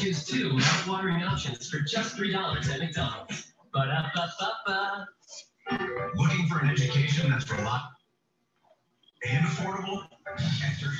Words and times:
choose 0.00 0.24
two 0.24 0.54
mouth-watering 0.54 1.22
options 1.24 1.68
for 1.68 1.80
just 1.80 2.16
$3 2.16 2.34
at 2.70 2.80
McDonald's. 2.80 3.52
Ba-da-ba-ba-ba. 3.74 5.06
Looking 6.16 6.46
for 6.48 6.60
an 6.60 6.70
education 6.70 7.30
that's 7.30 7.50
reliable 7.50 7.90
and 9.28 9.44
affordable? 9.44 10.06
Enter 10.64 10.90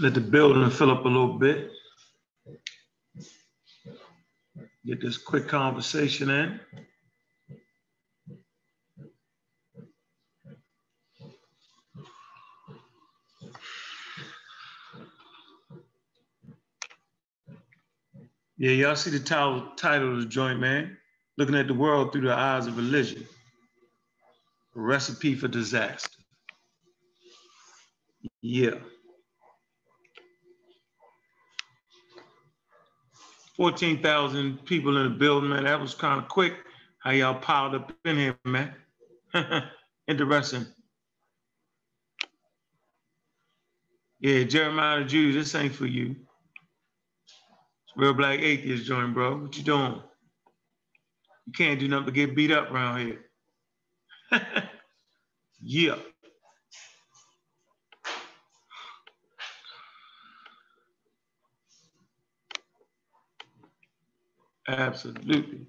Let 0.00 0.14
the 0.14 0.20
building 0.20 0.70
fill 0.70 0.92
up 0.92 1.04
a 1.04 1.08
little 1.08 1.38
bit. 1.38 1.72
Get 4.86 5.00
this 5.00 5.18
quick 5.18 5.48
conversation 5.48 6.30
in. 6.30 6.60
Yeah, 18.56 18.70
y'all 18.70 18.96
see 18.96 19.10
the 19.10 19.20
title, 19.20 19.68
title 19.76 20.14
of 20.14 20.20
the 20.20 20.26
joint, 20.26 20.60
man? 20.60 20.96
Looking 21.36 21.54
at 21.54 21.68
the 21.68 21.74
world 21.74 22.12
through 22.12 22.22
the 22.22 22.34
eyes 22.34 22.66
of 22.66 22.76
religion. 22.76 23.26
A 24.76 24.80
recipe 24.80 25.34
for 25.34 25.48
disaster. 25.48 26.18
Yeah. 28.40 28.78
14,000 33.58 34.64
people 34.66 34.98
in 34.98 35.04
the 35.12 35.18
building, 35.18 35.50
man. 35.50 35.64
That 35.66 35.80
was 35.80 35.94
kind 35.94 36.22
of 36.22 36.28
quick 36.28 36.54
how 37.00 37.12
y'all 37.12 37.40
piled 37.40 37.76
up 37.76 37.92
in 38.06 38.18
here, 38.18 38.38
man. 38.46 38.74
Interesting. 40.08 40.66
Yeah, 44.20 44.44
Jeremiah 44.44 45.00
the 45.00 45.06
Jew, 45.06 45.32
this 45.32 45.54
ain't 45.54 45.74
for 45.74 45.86
you. 45.86 46.16
Real 47.96 48.14
black 48.14 48.40
atheist 48.40 48.86
joint, 48.86 49.14
bro. 49.14 49.38
What 49.38 49.56
you 49.58 49.64
doing? 49.64 50.02
You 51.46 51.52
can't 51.52 51.80
do 51.80 51.88
nothing 51.88 52.06
but 52.06 52.14
get 52.14 52.36
beat 52.36 52.52
up 52.52 52.70
around 52.70 53.00
here. 53.06 53.20
yeah. 55.62 55.96
Absolutely. 64.68 65.66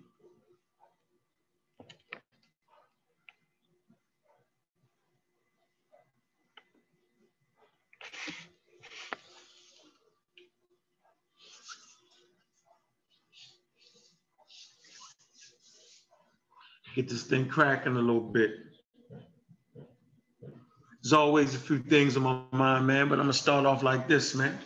Get 16.96 17.09
this 17.09 17.24
thing 17.24 17.48
cracking 17.48 17.96
a 17.96 18.00
little 18.00 18.20
bit. 18.22 18.52
There's 21.02 21.14
always 21.14 21.56
a 21.56 21.59
few 21.59 21.80
things 21.80 22.18
on 22.18 22.24
my 22.24 22.42
mind, 22.52 22.88
man, 22.88 23.09
but 23.09 23.16
I'm 23.16 23.26
gonna 23.26 23.34
start 23.34 23.66
off 23.66 23.84
like 23.84 24.08
this, 24.08 24.36
man. 24.36 24.59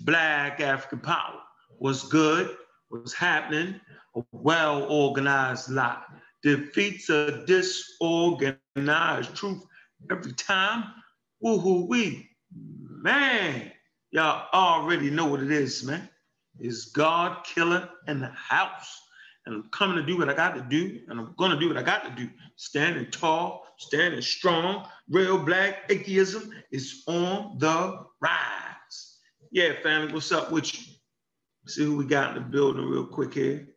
Black 0.00 0.60
African 0.60 1.00
power. 1.00 1.40
What's 1.78 2.06
good? 2.08 2.56
What's 2.92 3.14
happening? 3.14 3.80
A 4.16 4.22
well 4.32 4.84
organized 4.84 5.70
lie 5.70 6.02
defeats 6.42 7.08
a 7.08 7.42
disorganized 7.46 9.34
truth 9.34 9.64
every 10.10 10.32
time. 10.32 10.92
Woohoo 11.42 11.88
wee. 11.88 12.28
Man, 12.54 13.72
y'all 14.10 14.46
already 14.52 15.08
know 15.08 15.24
what 15.24 15.40
it 15.42 15.50
is, 15.50 15.82
man. 15.82 16.06
It's 16.60 16.90
God 16.90 17.42
killer 17.46 17.88
in 18.08 18.20
the 18.20 18.28
house. 18.28 19.00
And 19.46 19.54
I'm 19.54 19.70
coming 19.70 19.96
to 19.96 20.02
do 20.04 20.18
what 20.18 20.28
I 20.28 20.34
got 20.34 20.54
to 20.54 20.60
do, 20.60 21.00
and 21.08 21.18
I'm 21.18 21.34
gonna 21.38 21.58
do 21.58 21.68
what 21.68 21.78
I 21.78 21.82
got 21.82 22.04
to 22.04 22.10
do. 22.22 22.28
Standing 22.56 23.10
tall, 23.10 23.64
standing 23.78 24.20
strong, 24.20 24.86
real 25.08 25.38
black 25.38 25.90
atheism 25.90 26.52
is 26.70 27.04
on 27.06 27.56
the 27.56 28.04
rise. 28.20 29.18
Yeah, 29.50 29.80
family, 29.82 30.12
what's 30.12 30.30
up 30.30 30.52
with 30.52 30.74
you? 30.74 30.92
See 31.66 31.84
who 31.84 31.96
we 31.96 32.04
got 32.04 32.36
in 32.36 32.42
the 32.42 32.48
building 32.48 32.84
real 32.84 33.06
quick 33.06 33.34
here. 33.34 33.68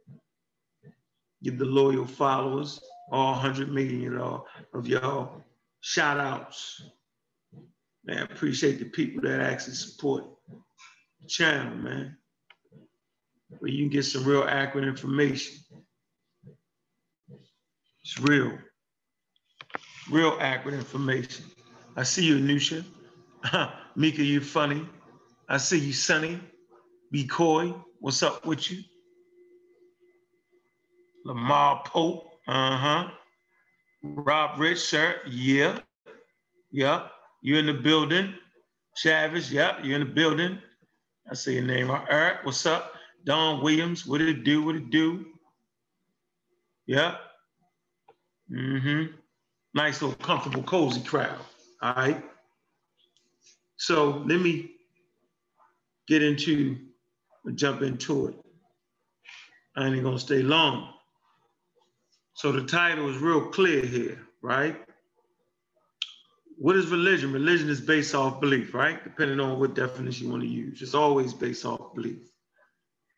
Give 1.43 1.57
the 1.57 1.65
loyal 1.65 2.07
followers, 2.07 2.79
all 3.11 3.33
100 3.33 3.71
million 3.71 4.17
of 4.73 4.87
y'all, 4.87 5.43
shout 5.81 6.19
outs. 6.19 6.81
Man, 8.03 8.23
appreciate 8.23 8.79
the 8.79 8.85
people 8.85 9.21
that 9.23 9.39
actually 9.41 9.75
support 9.75 10.25
the 11.21 11.27
channel, 11.27 11.75
man. 11.75 12.17
Where 13.59 13.71
you 13.71 13.83
can 13.83 13.91
get 13.91 14.05
some 14.05 14.25
real 14.25 14.43
accurate 14.43 14.87
information. 14.87 15.55
It's 18.03 18.19
real. 18.19 18.57
Real 20.09 20.37
accurate 20.39 20.75
information. 20.77 21.45
I 21.95 22.03
see 22.03 22.25
you, 22.25 22.37
Anusha. 22.37 22.83
Mika, 23.95 24.23
you 24.23 24.41
funny. 24.41 24.87
I 25.47 25.57
see 25.57 25.79
you, 25.79 25.93
Sunny. 25.93 26.39
B. 27.15 27.25
Coy, 27.25 27.73
what's 28.01 28.21
up 28.23 28.45
with 28.45 28.69
you? 28.69 28.83
Lamar 31.23 31.81
Pope, 31.85 32.29
uh-huh. 32.45 33.07
Rob 34.03 34.59
Rich, 34.59 34.79
sir, 34.79 35.21
yeah. 35.25 35.79
Yeah, 36.73 37.07
you 37.41 37.55
in 37.55 37.67
the 37.67 37.73
building. 37.73 38.33
Chavis, 39.01 39.49
yeah, 39.49 39.81
you're 39.81 39.95
in 39.97 40.05
the 40.05 40.13
building. 40.13 40.59
I 41.31 41.35
see 41.35 41.53
your 41.53 41.63
name. 41.63 41.89
Eric, 41.89 42.39
what's 42.43 42.65
up? 42.65 42.91
Don 43.23 43.63
Williams, 43.63 44.05
what 44.05 44.17
did 44.17 44.27
it 44.27 44.43
do? 44.43 44.65
What 44.65 44.75
it 44.75 44.89
do? 44.89 45.25
Yeah. 46.85 47.15
Mm-hmm. 48.51 49.15
Nice 49.73 50.01
little 50.01 50.17
comfortable, 50.17 50.63
cozy 50.63 51.01
crowd. 51.01 51.39
All 51.81 51.93
right. 51.93 52.21
So 53.77 54.21
let 54.27 54.41
me 54.41 54.71
get 56.09 56.21
into 56.21 56.84
jump 57.53 57.81
into 57.81 58.27
it. 58.27 58.35
I 59.75 59.87
ain't 59.87 60.03
gonna 60.03 60.19
stay 60.19 60.41
long. 60.41 60.93
So 62.35 62.51
the 62.51 62.63
title 62.63 63.09
is 63.09 63.17
real 63.17 63.49
clear 63.49 63.85
here, 63.85 64.19
right? 64.41 64.75
What 66.57 66.75
is 66.77 66.87
religion? 66.87 67.33
Religion 67.33 67.69
is 67.69 67.81
based 67.81 68.15
off 68.15 68.39
belief, 68.39 68.73
right? 68.73 69.03
Depending 69.03 69.39
on 69.39 69.59
what 69.59 69.75
definition 69.75 70.25
you 70.27 70.31
want 70.31 70.43
to 70.43 70.49
use. 70.49 70.81
It's 70.81 70.93
always 70.93 71.33
based 71.33 71.65
off 71.65 71.93
belief. 71.93 72.19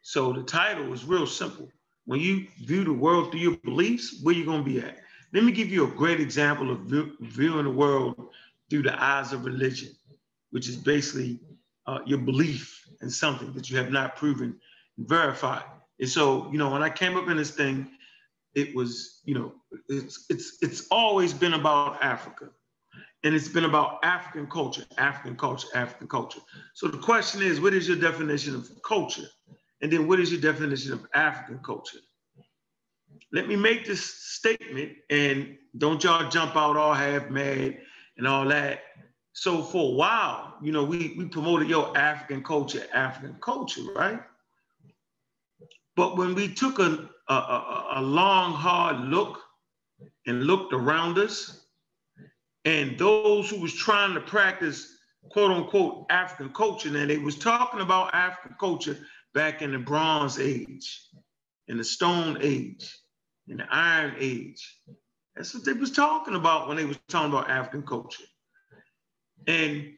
So 0.02 0.34
the 0.34 0.44
title 0.44 0.94
is 0.94 1.06
real 1.06 1.28
simple. 1.28 1.70
When 2.06 2.20
you 2.20 2.48
view 2.66 2.84
the 2.84 2.94
world 2.94 3.32
through 3.32 3.42
your 3.42 3.58
beliefs, 3.58 4.20
where 4.24 4.34
you 4.34 4.46
gonna 4.46 4.64
be 4.64 4.80
at? 4.80 4.98
Let 5.34 5.44
me 5.44 5.52
give 5.52 5.70
you 5.70 5.86
a 5.86 5.92
great 5.92 6.20
example 6.20 6.72
of 6.72 6.80
viewing 7.20 7.66
the 7.66 7.72
world 7.72 8.30
through 8.70 8.84
the 8.84 9.04
eyes 9.04 9.34
of 9.34 9.46
religion, 9.46 9.90
which 10.52 10.70
is 10.70 10.78
basically 10.78 11.40
uh, 11.86 12.00
your 12.06 12.20
belief 12.20 12.87
in 13.02 13.10
something 13.10 13.54
that 13.54 13.70
you 13.70 13.78
have 13.78 13.92
not 13.92 14.16
proven 14.16 14.60
and 14.98 15.08
verified. 15.08 15.64
And 16.00 16.10
so, 16.10 16.50
you 16.52 16.58
know, 16.58 16.70
when 16.70 16.84
I 16.84 16.90
came 16.90 17.18
up 17.18 17.28
in 17.28 17.38
this 17.38 17.52
thing, 17.52 17.88
it 18.56 18.76
was, 18.76 19.22
you 19.26 19.36
know, 19.36 19.54
it's 19.90 20.26
it's 20.30 20.58
it's 20.62 20.88
always 20.90 21.34
been 21.34 21.54
about 21.54 22.02
Africa. 22.04 22.50
And 23.24 23.34
it's 23.36 23.48
been 23.48 23.66
about 23.66 24.00
African 24.04 24.48
culture, 24.48 24.86
African 24.98 25.36
culture, 25.36 25.68
African 25.74 26.08
culture. 26.08 26.40
So 26.76 26.88
the 26.88 27.00
question 27.00 27.42
is, 27.42 27.60
what 27.60 27.74
is 27.74 27.88
your 27.88 27.98
definition 27.98 28.56
of 28.56 28.70
culture? 28.84 29.28
And 29.82 29.92
then 29.92 30.08
what 30.08 30.20
is 30.20 30.32
your 30.32 30.40
definition 30.42 30.94
of 30.94 31.06
African 31.14 31.60
culture? 31.60 32.00
Let 33.32 33.48
me 33.48 33.56
make 33.56 33.86
this 33.86 34.04
statement 34.04 34.94
and 35.10 35.58
don't 35.78 36.04
y'all 36.04 36.30
jump 36.30 36.56
out 36.56 36.78
all 36.78 36.94
half 36.94 37.30
mad 37.30 37.80
and 38.18 38.28
all 38.28 38.46
that. 38.46 38.82
So 39.38 39.62
for 39.62 39.92
a 39.92 39.94
while, 39.94 40.56
you 40.64 40.72
know, 40.72 40.84
we, 40.84 41.14
we 41.16 41.26
promoted 41.26 41.70
your 41.70 41.96
African 41.96 42.44
culture, 42.44 42.84
African 42.92 43.36
culture, 43.40 43.84
right? 43.96 44.20
But 45.96 46.18
when 46.18 46.34
we 46.34 46.52
took 46.52 46.80
a, 46.80 47.08
a, 47.30 47.34
a, 47.34 47.88
a 47.98 48.02
long, 48.02 48.54
hard 48.54 49.00
look 49.02 49.40
and 50.26 50.46
looked 50.46 50.74
around 50.74 51.20
us, 51.20 51.68
and 52.66 52.98
those 52.98 53.48
who 53.48 53.62
was 53.62 53.76
trying 53.76 54.16
to 54.16 54.22
practice 54.22 54.98
quote 55.30 55.52
unquote 55.52 56.08
African 56.10 56.52
culture, 56.52 56.90
and 56.98 57.08
they 57.08 57.20
was 57.20 57.38
talking 57.38 57.82
about 57.82 58.16
African 58.16 58.58
culture 58.60 58.98
back 59.36 59.62
in 59.62 59.72
the 59.72 59.78
Bronze 59.78 60.40
Age, 60.40 61.00
in 61.68 61.78
the 61.78 61.84
Stone 61.84 62.40
Age, 62.42 62.92
in 63.48 63.58
the 63.58 63.68
Iron 63.70 64.16
Age. 64.18 64.82
That's 65.36 65.54
what 65.54 65.64
they 65.64 65.74
was 65.74 65.92
talking 65.92 66.34
about 66.34 66.68
when 66.68 66.78
they 66.78 66.86
was 66.86 66.98
talking 67.08 67.30
about 67.30 67.52
African 67.52 67.84
culture. 67.84 68.24
And 69.48 69.94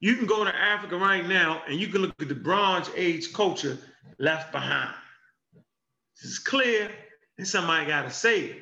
you 0.00 0.16
can 0.16 0.26
go 0.26 0.44
to 0.44 0.54
Africa 0.54 0.96
right 0.96 1.26
now 1.26 1.62
and 1.66 1.80
you 1.80 1.88
can 1.88 2.02
look 2.02 2.14
at 2.22 2.28
the 2.28 2.34
Bronze 2.34 2.90
Age 2.94 3.32
culture 3.32 3.78
left 4.18 4.52
behind. 4.52 4.94
It's 6.22 6.38
clear 6.38 6.90
and 7.38 7.46
somebody 7.46 7.86
got 7.86 8.02
to 8.02 8.10
say 8.10 8.40
it. 8.40 8.56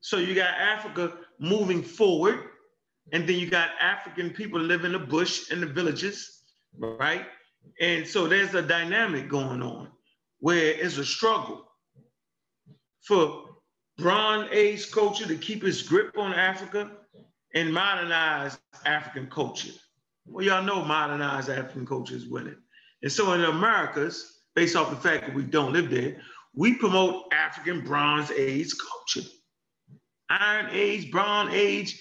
So 0.00 0.18
you 0.18 0.34
got 0.34 0.54
Africa 0.54 1.14
moving 1.40 1.82
forward, 1.82 2.38
and 3.12 3.28
then 3.28 3.36
you 3.36 3.48
got 3.48 3.70
African 3.80 4.30
people 4.30 4.60
live 4.60 4.84
in 4.84 4.92
the 4.92 4.98
bush 4.98 5.50
in 5.50 5.60
the 5.60 5.66
villages, 5.66 6.42
right? 6.78 7.26
And 7.80 8.06
so 8.06 8.26
there's 8.28 8.54
a 8.54 8.62
dynamic 8.62 9.28
going 9.28 9.62
on 9.62 9.88
where 10.38 10.72
it's 10.72 10.98
a 10.98 11.04
struggle 11.04 11.64
for 13.02 13.44
Bronze 13.98 14.48
Age 14.52 14.90
culture 14.90 15.26
to 15.26 15.36
keep 15.36 15.64
its 15.64 15.82
grip 15.82 16.16
on 16.18 16.34
Africa 16.34 16.90
and 17.56 17.72
modernize 17.72 18.58
African 18.84 19.28
culture. 19.28 19.72
Well, 20.26 20.44
y'all 20.44 20.62
know 20.62 20.84
modernized 20.84 21.48
African 21.48 21.86
culture 21.86 22.14
is 22.14 22.28
winning. 22.28 22.58
And 23.02 23.10
so 23.10 23.32
in 23.32 23.40
the 23.40 23.48
Americas, 23.48 24.42
based 24.54 24.76
off 24.76 24.90
the 24.90 24.96
fact 24.96 25.26
that 25.26 25.34
we 25.34 25.42
don't 25.42 25.72
live 25.72 25.88
there, 25.88 26.20
we 26.54 26.74
promote 26.74 27.32
African 27.32 27.80
Bronze 27.80 28.30
Age 28.30 28.72
culture. 28.78 29.26
Iron 30.28 30.68
Age, 30.70 31.10
Bronze 31.10 31.54
Age, 31.54 31.98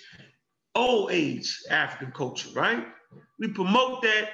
Old 0.75 1.11
Age 1.11 1.57
African 1.69 2.11
culture, 2.11 2.49
right? 2.53 2.85
We 3.39 3.47
promote 3.47 4.01
that 4.01 4.31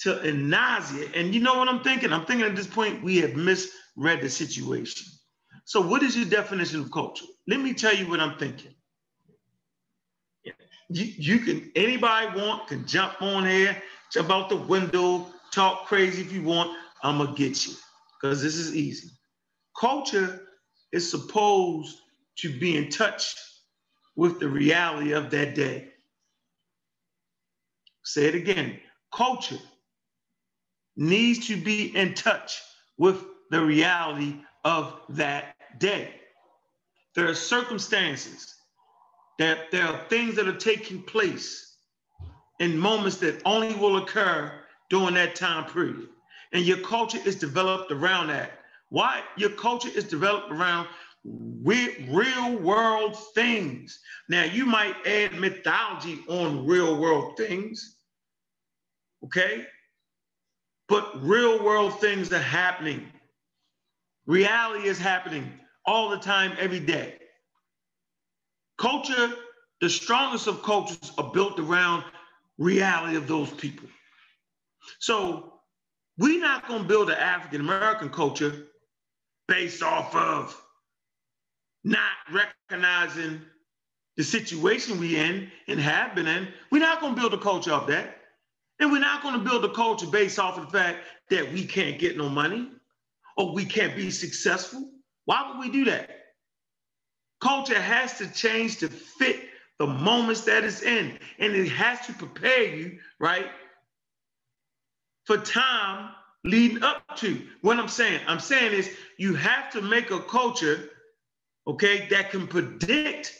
to 0.00 0.22
in. 0.28 0.52
And 0.52 1.34
you 1.34 1.40
know 1.40 1.56
what 1.58 1.68
I'm 1.68 1.82
thinking? 1.82 2.12
I'm 2.12 2.26
thinking 2.26 2.46
at 2.46 2.54
this 2.54 2.66
point, 2.66 3.02
we 3.02 3.16
have 3.18 3.34
misread 3.34 4.20
the 4.20 4.28
situation. 4.28 5.06
So 5.64 5.80
what 5.80 6.02
is 6.02 6.14
your 6.14 6.28
definition 6.28 6.80
of 6.80 6.90
culture? 6.90 7.24
Let 7.48 7.60
me 7.60 7.72
tell 7.72 7.94
you 7.94 8.10
what 8.10 8.20
I'm 8.20 8.36
thinking 8.36 8.74
you, 10.88 11.04
you 11.16 11.38
can 11.40 11.70
anybody 11.74 12.38
want 12.38 12.68
can 12.68 12.86
jump 12.86 13.20
on 13.22 13.46
here, 13.46 13.80
jump 14.12 14.30
out 14.30 14.48
the 14.48 14.56
window, 14.56 15.26
talk 15.52 15.86
crazy 15.86 16.22
if 16.22 16.32
you 16.32 16.42
want. 16.42 16.76
I'm 17.02 17.18
gonna 17.18 17.34
get 17.34 17.66
you 17.66 17.74
because 18.20 18.42
this 18.42 18.56
is 18.56 18.74
easy. 18.74 19.10
Culture 19.78 20.48
is 20.92 21.10
supposed 21.10 21.98
to 22.36 22.58
be 22.58 22.76
in 22.76 22.90
touch 22.90 23.36
with 24.16 24.40
the 24.40 24.48
reality 24.48 25.12
of 25.12 25.30
that 25.30 25.54
day. 25.54 25.88
Say 28.04 28.26
it 28.26 28.34
again. 28.34 28.78
Culture 29.12 29.58
needs 30.96 31.48
to 31.48 31.56
be 31.56 31.96
in 31.96 32.14
touch 32.14 32.62
with 32.96 33.24
the 33.50 33.60
reality 33.60 34.36
of 34.64 34.94
that 35.10 35.56
day. 35.78 36.14
There 37.14 37.28
are 37.28 37.34
circumstances 37.34 38.54
that 39.38 39.70
there 39.70 39.84
are 39.86 40.04
things 40.08 40.36
that 40.36 40.48
are 40.48 40.56
taking 40.56 41.02
place 41.02 41.76
in 42.60 42.78
moments 42.78 43.16
that 43.18 43.42
only 43.44 43.74
will 43.74 43.96
occur 43.96 44.52
during 44.90 45.14
that 45.14 45.34
time 45.34 45.64
period. 45.70 46.08
And 46.52 46.64
your 46.64 46.78
culture 46.78 47.18
is 47.24 47.36
developed 47.36 47.90
around 47.90 48.28
that. 48.28 48.52
Why? 48.90 49.22
Your 49.36 49.50
culture 49.50 49.90
is 49.92 50.04
developed 50.04 50.52
around 50.52 50.86
real 51.24 52.58
world 52.58 53.16
things. 53.34 53.98
Now, 54.28 54.44
you 54.44 54.66
might 54.66 54.94
add 55.06 55.34
mythology 55.34 56.20
on 56.28 56.66
real 56.66 56.96
world 56.96 57.36
things, 57.36 57.96
okay? 59.24 59.66
But 60.88 61.22
real 61.24 61.64
world 61.64 61.98
things 61.98 62.32
are 62.32 62.38
happening. 62.38 63.08
Reality 64.26 64.86
is 64.86 64.98
happening 64.98 65.50
all 65.86 66.10
the 66.10 66.18
time, 66.18 66.52
every 66.58 66.80
day. 66.80 67.16
Culture, 68.78 69.32
the 69.80 69.88
strongest 69.88 70.46
of 70.46 70.62
cultures 70.62 71.12
are 71.18 71.30
built 71.32 71.58
around 71.58 72.04
reality 72.58 73.16
of 73.16 73.26
those 73.26 73.50
people. 73.50 73.88
So 74.98 75.60
we're 76.18 76.40
not 76.40 76.68
going 76.68 76.82
to 76.82 76.88
build 76.88 77.10
an 77.10 77.18
African 77.18 77.60
American 77.60 78.10
culture 78.10 78.66
based 79.48 79.82
off 79.82 80.14
of 80.14 80.60
not 81.82 82.10
recognizing 82.32 83.42
the 84.16 84.24
situation 84.24 85.00
we 85.00 85.16
in 85.16 85.50
and 85.68 85.80
have 85.80 86.14
been 86.14 86.26
in. 86.26 86.48
We're 86.70 86.78
not 86.78 87.00
going 87.00 87.14
to 87.14 87.20
build 87.20 87.34
a 87.34 87.38
culture 87.38 87.72
of 87.72 87.86
that. 87.88 88.18
And 88.80 88.90
we're 88.90 89.00
not 89.00 89.22
going 89.22 89.38
to 89.38 89.44
build 89.44 89.64
a 89.64 89.72
culture 89.72 90.06
based 90.06 90.38
off 90.38 90.58
of 90.58 90.70
the 90.70 90.78
fact 90.78 91.04
that 91.30 91.52
we 91.52 91.64
can't 91.64 91.98
get 91.98 92.16
no 92.16 92.28
money 92.28 92.70
or 93.36 93.52
we 93.52 93.64
can't 93.64 93.96
be 93.96 94.10
successful. 94.10 94.90
Why 95.26 95.48
would 95.48 95.58
we 95.58 95.70
do 95.70 95.84
that? 95.90 96.23
Culture 97.40 97.80
has 97.80 98.18
to 98.18 98.32
change 98.32 98.78
to 98.78 98.88
fit 98.88 99.40
the 99.78 99.86
moments 99.86 100.42
that 100.42 100.64
it's 100.64 100.82
in. 100.82 101.18
And 101.38 101.54
it 101.54 101.68
has 101.68 102.06
to 102.06 102.12
prepare 102.12 102.64
you, 102.64 102.98
right, 103.18 103.46
for 105.24 105.38
time 105.38 106.10
leading 106.44 106.82
up 106.82 107.16
to. 107.16 107.42
What 107.62 107.78
I'm 107.78 107.88
saying, 107.88 108.20
I'm 108.26 108.40
saying 108.40 108.72
is 108.72 108.90
you 109.18 109.34
have 109.34 109.70
to 109.72 109.82
make 109.82 110.10
a 110.10 110.20
culture, 110.20 110.90
okay, 111.66 112.06
that 112.10 112.30
can 112.30 112.46
predict 112.46 113.34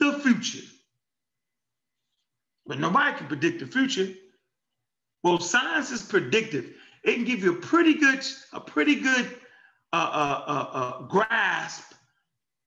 the 0.00 0.18
future. 0.20 0.66
But 2.66 2.80
nobody 2.80 3.16
can 3.16 3.26
predict 3.26 3.60
the 3.60 3.66
future. 3.66 4.12
Well, 5.22 5.38
science 5.38 5.90
is 5.90 6.02
predictive. 6.02 6.74
It 7.02 7.14
can 7.14 7.24
give 7.24 7.42
you 7.44 7.52
a 7.52 7.60
pretty 7.60 7.94
good, 7.94 8.24
a 8.52 8.60
pretty 8.60 8.96
good 8.96 9.38
uh, 9.94 10.10
uh, 10.12 10.44
uh, 10.46 10.78
uh 10.78 11.02
grasp 11.06 11.94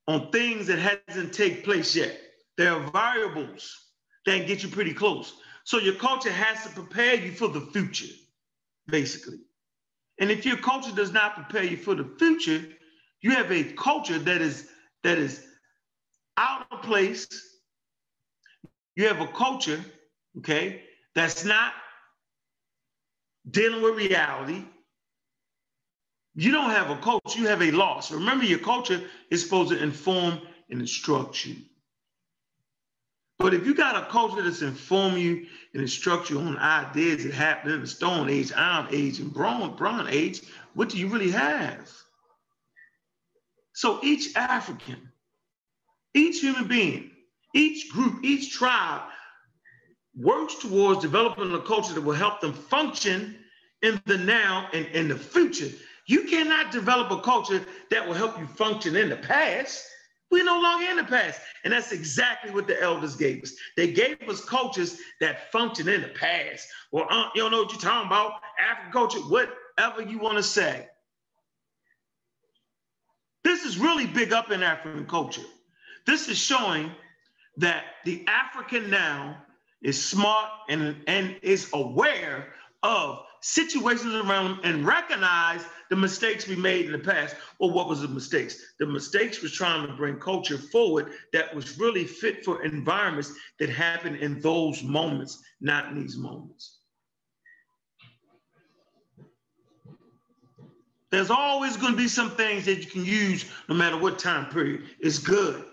on 0.08 0.32
things 0.32 0.68
that 0.68 0.80
hasn't 0.80 1.34
taken 1.34 1.62
place 1.64 1.96
yet. 1.96 2.18
There 2.58 2.74
are 2.74 2.92
variables 2.92 3.76
that 4.26 4.48
get 4.48 4.64
you 4.64 4.70
pretty 4.70 4.94
close. 4.94 5.34
So 5.64 5.80
your 5.80 5.96
culture 5.96 6.32
has 6.32 6.64
to 6.64 6.70
prepare 6.70 7.16
you 7.16 7.32
for 7.34 7.50
the 7.50 7.62
future, 7.74 8.14
basically. 8.88 9.40
And 10.20 10.32
if 10.32 10.46
your 10.46 10.58
culture 10.58 10.96
does 10.96 11.12
not 11.12 11.36
prepare 11.36 11.64
you 11.64 11.78
for 11.78 11.94
the 11.94 12.16
future, 12.18 12.66
you 13.22 13.32
have 13.32 13.52
a 13.52 13.64
culture 13.74 14.18
that 14.20 14.42
is 14.42 14.70
that 15.04 15.18
is 15.18 15.46
out 16.38 16.66
of 16.72 16.82
place. 16.82 17.28
You 18.96 19.08
have 19.08 19.22
a 19.22 19.28
culture, 19.28 19.84
okay, 20.40 20.84
that's 21.14 21.46
not 21.46 21.74
dealing 23.50 23.82
with 23.84 23.98
reality. 23.98 24.64
You 26.40 26.52
don't 26.52 26.70
have 26.70 26.92
a 26.92 26.98
coach, 26.98 27.36
you 27.36 27.48
have 27.48 27.64
a 27.64 27.72
loss. 27.72 28.12
Remember, 28.12 28.46
your 28.46 28.60
culture 28.60 29.02
is 29.32 29.44
supposed 29.44 29.72
to 29.72 29.82
inform 29.82 30.40
and 30.70 30.80
instruct 30.80 31.44
you. 31.44 31.56
But 33.40 33.56
if 33.56 33.66
you 33.66 33.74
got 33.74 33.96
a 33.96 34.06
culture 34.06 34.44
that's 34.44 34.62
inform 34.62 35.18
you 35.18 35.48
and 35.74 35.82
instruct 35.82 36.30
you 36.30 36.40
on 36.40 36.56
ideas 36.60 37.24
that 37.24 37.34
happened 37.34 37.74
in 37.74 37.82
the 37.82 37.88
Stone 37.88 38.30
Age, 38.30 38.54
Iron 38.56 38.86
Age, 38.92 39.20
and 39.20 39.34
Bronze, 39.34 39.76
Bronze 39.80 40.10
Age, 40.12 40.44
what 40.76 40.90
do 40.90 41.00
you 41.00 41.08
really 41.08 41.32
have? 41.32 41.92
So 43.74 44.00
each 44.04 44.36
African, 44.36 45.12
each 46.14 46.40
human 46.40 46.68
being, 46.68 47.10
each 47.56 47.92
group, 47.92 48.24
each 48.24 48.54
tribe 48.54 49.02
works 50.16 50.54
towards 50.54 51.02
developing 51.02 51.52
a 51.52 51.62
culture 51.62 51.96
that 51.96 52.02
will 52.02 52.14
help 52.14 52.42
them 52.42 52.54
function 52.54 53.38
in 53.82 54.00
the 54.06 54.20
now 54.20 54.70
and 54.72 54.86
in 54.88 55.08
the 55.08 55.16
future. 55.18 55.76
You 56.08 56.24
cannot 56.24 56.72
develop 56.72 57.12
a 57.12 57.22
culture 57.22 57.64
that 57.92 58.08
will 58.08 58.16
help 58.16 58.40
you 58.40 58.48
function 58.48 58.96
in 58.96 59.10
the 59.10 59.18
past. 59.18 59.86
We're 60.32 60.46
no 60.46 60.60
longer 60.60 60.90
in 60.90 60.98
the 60.98 61.04
past. 61.04 61.40
And 61.64 61.74
that's 61.74 61.92
exactly 61.92 62.52
what 62.52 62.68
the 62.68 62.82
elders 62.82 63.16
gave 63.16 63.44
us. 63.44 63.54
They 63.76 63.92
gave 63.92 64.22
us 64.28 64.44
cultures 64.44 64.98
that 65.22 65.52
function 65.52 65.88
in 65.88 66.02
the 66.02 66.08
past. 66.10 66.68
Well, 66.92 67.08
uh, 67.10 67.30
you 67.36 67.42
don't 67.42 67.52
know 67.52 67.64
what 67.64 67.72
you're 67.72 67.82
talking 67.82 68.08
about, 68.08 68.34
African 68.60 68.92
culture, 68.92 69.20
whatever 69.20 70.02
you 70.02 70.18
want 70.18 70.38
to 70.38 70.44
say. 70.44 70.88
This 73.44 73.64
is 73.64 73.78
really 73.78 74.06
big 74.06 74.34
up 74.34 74.52
in 74.52 74.64
African 74.64 75.06
culture. 75.06 75.44
This 76.06 76.30
is 76.30 76.38
showing 76.38 76.92
that 77.58 77.84
the 78.06 78.26
African 78.28 78.90
now 78.90 79.38
is 79.82 80.04
smart 80.04 80.50
and, 80.70 80.96
and 81.08 81.38
is 81.42 81.70
aware 81.74 82.54
of 82.84 83.20
situations 83.48 84.14
around 84.14 84.46
them 84.46 84.60
and 84.64 84.86
recognize 84.86 85.64
the 85.90 85.96
mistakes 85.96 86.48
we 86.48 86.56
made 86.56 86.86
in 86.86 86.92
the 86.92 87.00
past. 87.00 87.36
Well, 87.60 87.72
what 87.72 87.88
was 87.88 88.02
the 88.02 88.08
mistakes? 88.10 88.74
The 88.80 88.86
mistakes 88.86 89.42
was 89.42 89.54
trying 89.54 89.88
to 89.88 89.94
bring 89.94 90.20
culture 90.20 90.58
forward 90.58 91.12
that 91.32 91.56
was 91.56 91.80
really 91.80 92.04
fit 92.04 92.44
for 92.44 92.64
environments 92.64 93.34
that 93.60 93.70
happen 93.70 94.16
in 94.18 94.42
those 94.42 94.84
moments, 94.84 95.42
not 95.62 95.88
in 95.88 96.02
these 96.02 96.18
moments. 96.18 96.80
There's 101.10 101.30
always 101.30 101.78
going 101.78 101.94
to 101.94 101.98
be 101.98 102.10
some 102.10 102.32
things 102.32 102.66
that 102.66 102.80
you 102.80 102.86
can 102.86 103.06
use 103.06 103.46
no 103.70 103.76
matter 103.76 103.96
what 103.96 104.20
time 104.20 104.52
period. 104.52 104.84
It's 105.00 105.20
good. 105.20 105.64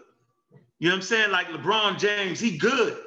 You 0.79 0.91
know 0.91 0.95
what 0.95 0.99
I'm 0.99 1.03
saying? 1.03 1.33
Like 1.33 1.49
LeBron 1.49 1.99
James, 1.99 2.39
he 2.39 2.57
good. 2.57 2.99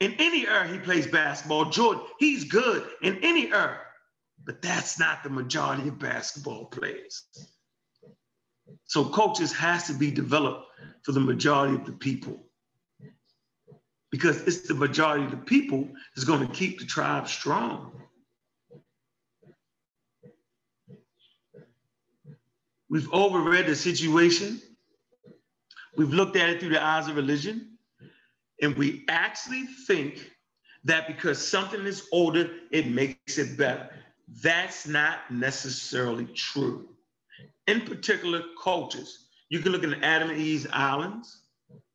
In 0.00 0.14
any 0.18 0.46
era 0.46 0.66
he 0.66 0.78
plays 0.78 1.06
basketball. 1.06 1.66
Jordan, 1.66 2.02
he's 2.18 2.44
good 2.44 2.88
in 3.02 3.18
any 3.22 3.52
era. 3.52 3.78
But 4.44 4.62
that's 4.62 4.98
not 4.98 5.22
the 5.22 5.30
majority 5.30 5.88
of 5.88 5.98
basketball 5.98 6.66
players. 6.66 7.24
So 8.86 9.04
coaches 9.04 9.52
has 9.52 9.86
to 9.88 9.92
be 9.94 10.10
developed 10.10 10.64
for 11.04 11.12
the 11.12 11.20
majority 11.20 11.74
of 11.74 11.84
the 11.84 11.92
people. 11.92 12.46
Because 14.10 14.42
it's 14.42 14.66
the 14.66 14.74
majority 14.74 15.24
of 15.24 15.30
the 15.30 15.36
people 15.36 15.88
that's 16.14 16.24
going 16.24 16.46
to 16.46 16.52
keep 16.52 16.80
the 16.80 16.86
tribe 16.86 17.28
strong. 17.28 17.92
We've 22.88 23.08
overread 23.12 23.66
the 23.66 23.76
situation. 23.76 24.60
We've 25.96 26.12
looked 26.12 26.36
at 26.36 26.48
it 26.48 26.60
through 26.60 26.70
the 26.70 26.82
eyes 26.82 27.06
of 27.06 27.14
religion. 27.14 27.69
And 28.62 28.76
we 28.76 29.04
actually 29.08 29.64
think 29.86 30.30
that 30.84 31.06
because 31.06 31.46
something 31.46 31.84
is 31.86 32.08
older, 32.12 32.50
it 32.70 32.88
makes 32.88 33.38
it 33.38 33.56
better. 33.56 33.90
That's 34.42 34.86
not 34.86 35.30
necessarily 35.30 36.26
true. 36.26 36.88
In 37.66 37.82
particular 37.82 38.42
cultures, 38.62 39.28
you 39.48 39.60
can 39.60 39.72
look 39.72 39.84
at 39.84 39.90
the 39.90 40.04
Adam 40.04 40.30
and 40.30 40.38
Eve's 40.38 40.66
islands, 40.72 41.42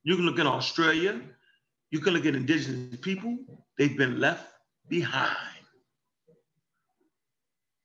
you 0.03 0.15
can 0.15 0.25
look 0.25 0.39
at 0.39 0.45
Australia, 0.45 1.19
you 1.91 1.99
can 1.99 2.13
look 2.13 2.25
at 2.25 2.35
indigenous 2.35 2.99
people, 3.01 3.37
they've 3.77 3.97
been 3.97 4.19
left 4.19 4.45
behind. 4.89 5.37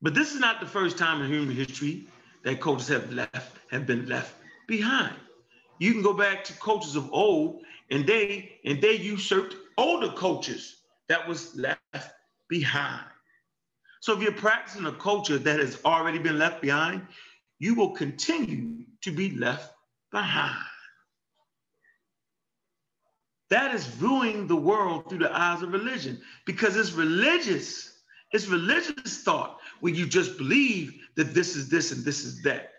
But 0.02 0.14
this 0.14 0.32
is 0.34 0.40
not 0.40 0.60
the 0.60 0.66
first 0.66 0.99
time 0.99 1.22
in 1.22 1.30
human 1.30 1.54
history 1.54 2.08
that 2.42 2.60
cultures 2.60 2.88
have 2.88 3.12
left, 3.12 3.58
have 3.70 3.87
been 3.87 4.06
left 4.06 4.34
behind. 4.66 5.14
You 5.80 5.92
can 5.94 6.02
go 6.02 6.12
back 6.12 6.44
to 6.44 6.52
cultures 6.52 6.94
of 6.94 7.10
old 7.12 7.62
and 7.90 8.06
they 8.06 8.52
and 8.64 8.80
they 8.80 8.92
usurped 8.92 9.56
older 9.78 10.12
cultures 10.12 10.76
that 11.08 11.26
was 11.26 11.56
left 11.56 11.80
behind. 12.49 13.06
So 14.00 14.14
if 14.14 14.22
you're 14.22 14.32
practicing 14.32 14.84
a 14.87 14.92
culture 14.92 15.38
that 15.38 15.58
has 15.58 15.80
already 15.84 16.18
been 16.18 16.38
left 16.38 16.60
behind, 16.60 17.06
you 17.58 17.75
will 17.75 17.90
continue 17.90 18.84
to 19.02 19.10
be 19.10 19.30
left 19.37 19.72
behind. 20.12 20.64
That 23.49 23.75
is 23.75 23.87
viewing 23.87 24.46
the 24.46 24.56
world 24.56 25.08
through 25.08 25.18
the 25.18 25.37
eyes 25.37 25.62
of 25.62 25.72
religion 25.72 26.20
because 26.44 26.76
it's 26.76 26.92
religious. 26.92 27.99
It's 28.32 28.46
religious 28.46 29.22
thought 29.22 29.58
where 29.80 29.92
you 29.92 30.06
just 30.06 30.37
believe 30.37 30.94
that 31.16 31.34
this 31.34 31.56
is 31.56 31.68
this 31.70 31.90
and 31.90 32.04
this 32.04 32.25
is 32.25 32.42
that. 32.42 32.70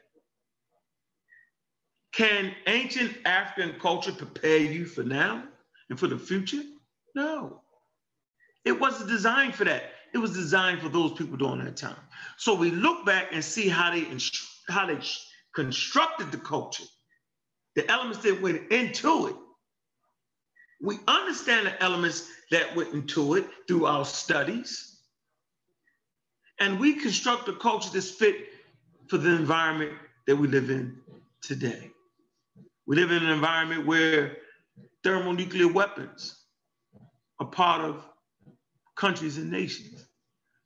Can 2.13 2.53
ancient 2.67 3.17
African 3.25 3.79
culture 3.79 4.11
prepare 4.11 4.57
you 4.57 4.85
for 4.85 5.03
now 5.03 5.43
and 5.89 5.99
for 5.99 6.07
the 6.07 6.17
future? 6.17 6.61
No. 7.15 7.61
It 8.65 8.79
wasn't 8.79 9.09
designed 9.09 9.55
for 9.55 9.63
that. 9.63 9.83
It 10.13 10.17
was 10.17 10.33
designed 10.33 10.81
for 10.81 10.89
those 10.89 11.13
people 11.13 11.37
during 11.37 11.63
that 11.63 11.77
time. 11.77 11.95
So 12.37 12.53
we 12.53 12.71
look 12.71 13.05
back 13.05 13.27
and 13.31 13.43
see 13.43 13.69
how 13.69 13.91
they 13.91 14.05
how 14.67 14.85
they 14.85 14.99
constructed 15.55 16.31
the 16.31 16.37
culture, 16.37 16.83
the 17.75 17.89
elements 17.89 18.19
that 18.19 18.41
went 18.41 18.71
into 18.71 19.27
it. 19.27 19.35
We 20.81 20.99
understand 21.07 21.67
the 21.67 21.81
elements 21.81 22.27
that 22.49 22.75
went 22.75 22.93
into 22.93 23.35
it 23.35 23.47
through 23.67 23.85
our 23.85 24.03
studies. 24.03 24.97
And 26.59 26.79
we 26.79 26.93
construct 26.93 27.47
a 27.47 27.53
culture 27.53 27.89
that's 27.93 28.11
fit 28.11 28.35
for 29.07 29.17
the 29.17 29.29
environment 29.29 29.93
that 30.27 30.35
we 30.35 30.47
live 30.47 30.69
in 30.69 30.99
today. 31.41 31.91
We 32.91 32.97
live 32.97 33.11
in 33.11 33.23
an 33.23 33.29
environment 33.29 33.87
where 33.87 34.35
thermonuclear 35.01 35.71
weapons 35.71 36.43
are 37.39 37.47
part 37.47 37.79
of 37.79 38.03
countries 38.97 39.37
and 39.37 39.49
nations. 39.49 40.09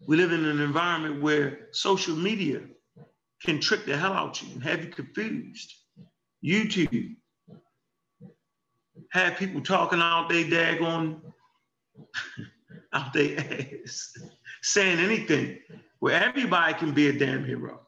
We 0.08 0.17
live 0.17 0.32
in 0.32 0.44
an 0.44 0.60
environment 0.60 1.22
where 1.22 1.67
social 1.72 2.15
media 2.15 2.62
can 3.44 3.60
trick 3.60 3.86
the 3.86 3.96
hell 3.96 4.12
out 4.12 4.41
you 4.41 4.51
and 4.53 4.63
have 4.63 4.84
you 4.84 4.89
confused. 4.89 5.72
YouTube 6.44 7.15
have 9.12 9.38
people 9.38 9.62
talking 9.62 10.01
out 10.01 10.27
their 10.27 10.46
daggone 10.46 11.22
out 12.94 13.13
their 13.13 13.38
ass, 13.38 14.17
saying 14.63 14.98
anything 14.98 15.60
where 16.00 16.20
everybody 16.24 16.74
can 16.74 16.91
be 16.91 17.08
a 17.10 17.13
damn 17.13 17.46
hero. 17.46 17.82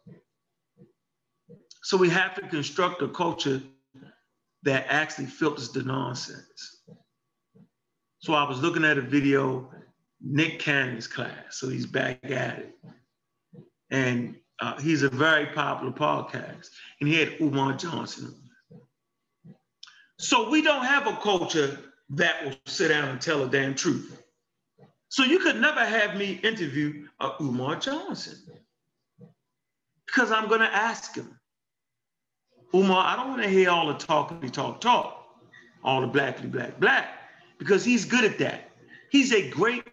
So 1.81 1.97
we 1.97 2.09
have 2.09 2.35
to 2.35 2.47
construct 2.47 3.01
a 3.01 3.07
culture 3.07 3.63
that 4.67 4.85
actually 4.89 5.27
filters 5.27 5.69
the 5.69 5.81
nonsense. 5.81 6.81
So 8.19 8.33
I 8.33 8.43
was 8.43 8.61
looking 8.61 8.83
at 8.83 8.97
a 8.97 9.01
video 9.01 9.71
Nick 10.21 10.59
Cannon's 10.59 11.07
class. 11.07 11.31
So 11.51 11.69
he's 11.69 11.85
back 11.85 12.19
at 12.25 12.59
it. 12.59 12.75
And 13.91 14.35
uh, 14.59 14.77
he's 14.81 15.03
a 15.03 15.09
very 15.09 15.45
popular 15.45 15.93
podcast. 15.93 16.67
And 16.99 17.07
he 17.07 17.17
had 17.17 17.39
Umar 17.39 17.77
Johnson. 17.77 18.35
So 20.19 20.49
we 20.49 20.61
don't 20.61 20.83
have 20.83 21.07
a 21.07 21.15
culture 21.15 21.79
that 22.09 22.43
will 22.43 22.55
sit 22.65 22.89
down 22.89 23.07
and 23.07 23.21
tell 23.21 23.43
a 23.43 23.49
damn 23.49 23.73
truth. 23.73 24.21
So 25.07 25.23
you 25.23 25.39
could 25.39 25.61
never 25.61 25.85
have 25.85 26.17
me 26.17 26.41
interview 26.43 27.07
uh, 27.21 27.31
Umar 27.39 27.77
Johnson 27.77 28.35
because 30.05 30.29
I'm 30.29 30.49
going 30.49 30.59
to 30.59 30.75
ask 30.75 31.15
him, 31.15 31.39
Umar, 32.73 33.05
I 33.05 33.15
don't 33.15 33.29
want 33.29 33.43
to 33.43 33.49
hear 33.49 33.69
all 33.69 33.87
the 33.87 33.93
talky 33.93 34.49
talk 34.49 34.81
talk, 34.81 35.25
all 35.83 36.01
the 36.01 36.07
blackly 36.07 36.47
black 36.47 36.79
black, 36.79 37.07
because 37.57 37.85
he's 37.85 38.05
good 38.05 38.25
at 38.25 38.37
that. 38.39 38.71
He's 39.09 39.31
a 39.31 39.49
great 39.49 39.83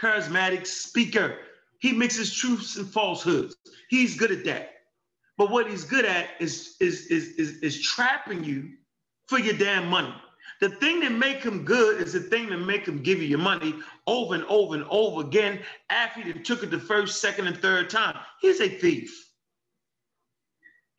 charismatic 0.00 0.66
speaker. 0.66 1.38
He 1.80 1.92
mixes 1.92 2.34
truths 2.34 2.76
and 2.76 2.88
falsehoods. 2.88 3.56
He's 3.90 4.16
good 4.16 4.30
at 4.30 4.44
that. 4.44 4.70
But 5.36 5.50
what 5.50 5.68
he's 5.68 5.84
good 5.84 6.04
at 6.04 6.28
is, 6.40 6.76
is, 6.80 7.06
is, 7.08 7.28
is, 7.34 7.58
is 7.58 7.82
trapping 7.82 8.44
you 8.44 8.70
for 9.28 9.38
your 9.38 9.56
damn 9.56 9.88
money. 9.88 10.14
The 10.60 10.70
thing 10.70 11.00
that 11.00 11.12
make 11.12 11.42
him 11.42 11.64
good 11.64 12.00
is 12.00 12.12
the 12.12 12.20
thing 12.20 12.48
that 12.50 12.58
make 12.58 12.86
him 12.86 13.02
give 13.02 13.18
you 13.18 13.26
your 13.26 13.38
money 13.38 13.74
over 14.06 14.34
and 14.34 14.44
over 14.44 14.74
and 14.74 14.84
over 14.88 15.20
again 15.20 15.60
after 15.90 16.22
he 16.22 16.32
took 16.32 16.62
it 16.62 16.70
the 16.70 16.78
first, 16.78 17.20
second, 17.20 17.48
and 17.48 17.58
third 17.58 17.90
time. 17.90 18.16
He's 18.40 18.60
a 18.60 18.68
thief. 18.68 19.33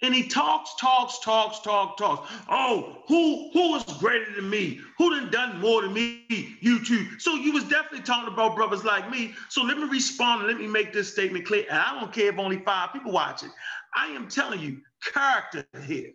And 0.06 0.14
he 0.14 0.28
talks, 0.28 0.76
talks, 0.76 1.18
talks, 1.18 1.60
talks, 1.62 2.00
talks. 2.00 2.32
Oh, 2.48 3.02
who 3.08 3.50
who 3.54 3.76
is 3.76 3.84
greater 3.98 4.32
than 4.36 4.48
me? 4.48 4.80
Who 5.00 5.10
done 5.10 5.32
done 5.32 5.60
more 5.60 5.82
than 5.82 5.94
me? 5.94 6.24
You 6.62 6.86
too. 6.86 7.08
So 7.18 7.34
you 7.34 7.52
was 7.52 7.64
definitely 7.64 8.04
talking 8.04 8.32
about 8.32 8.56
brothers 8.56 8.84
like 8.84 9.10
me. 9.10 9.34
So 9.50 9.64
let 9.64 9.80
me 9.80 9.86
respond 9.86 10.42
and 10.42 10.48
let 10.48 10.60
me 10.60 10.68
make 10.68 10.94
this 10.94 11.12
statement 11.12 11.48
clear. 11.48 11.66
And 11.72 11.80
I 11.80 12.00
don't 12.00 12.14
care 12.14 12.28
if 12.28 12.38
only 12.38 12.60
five 12.60 12.94
people 12.94 13.14
watch 13.14 13.42
it. 13.42 13.50
I 13.96 14.10
am 14.10 14.28
telling 14.28 14.60
you, 14.60 14.80
character 15.12 15.66
here. 15.88 16.12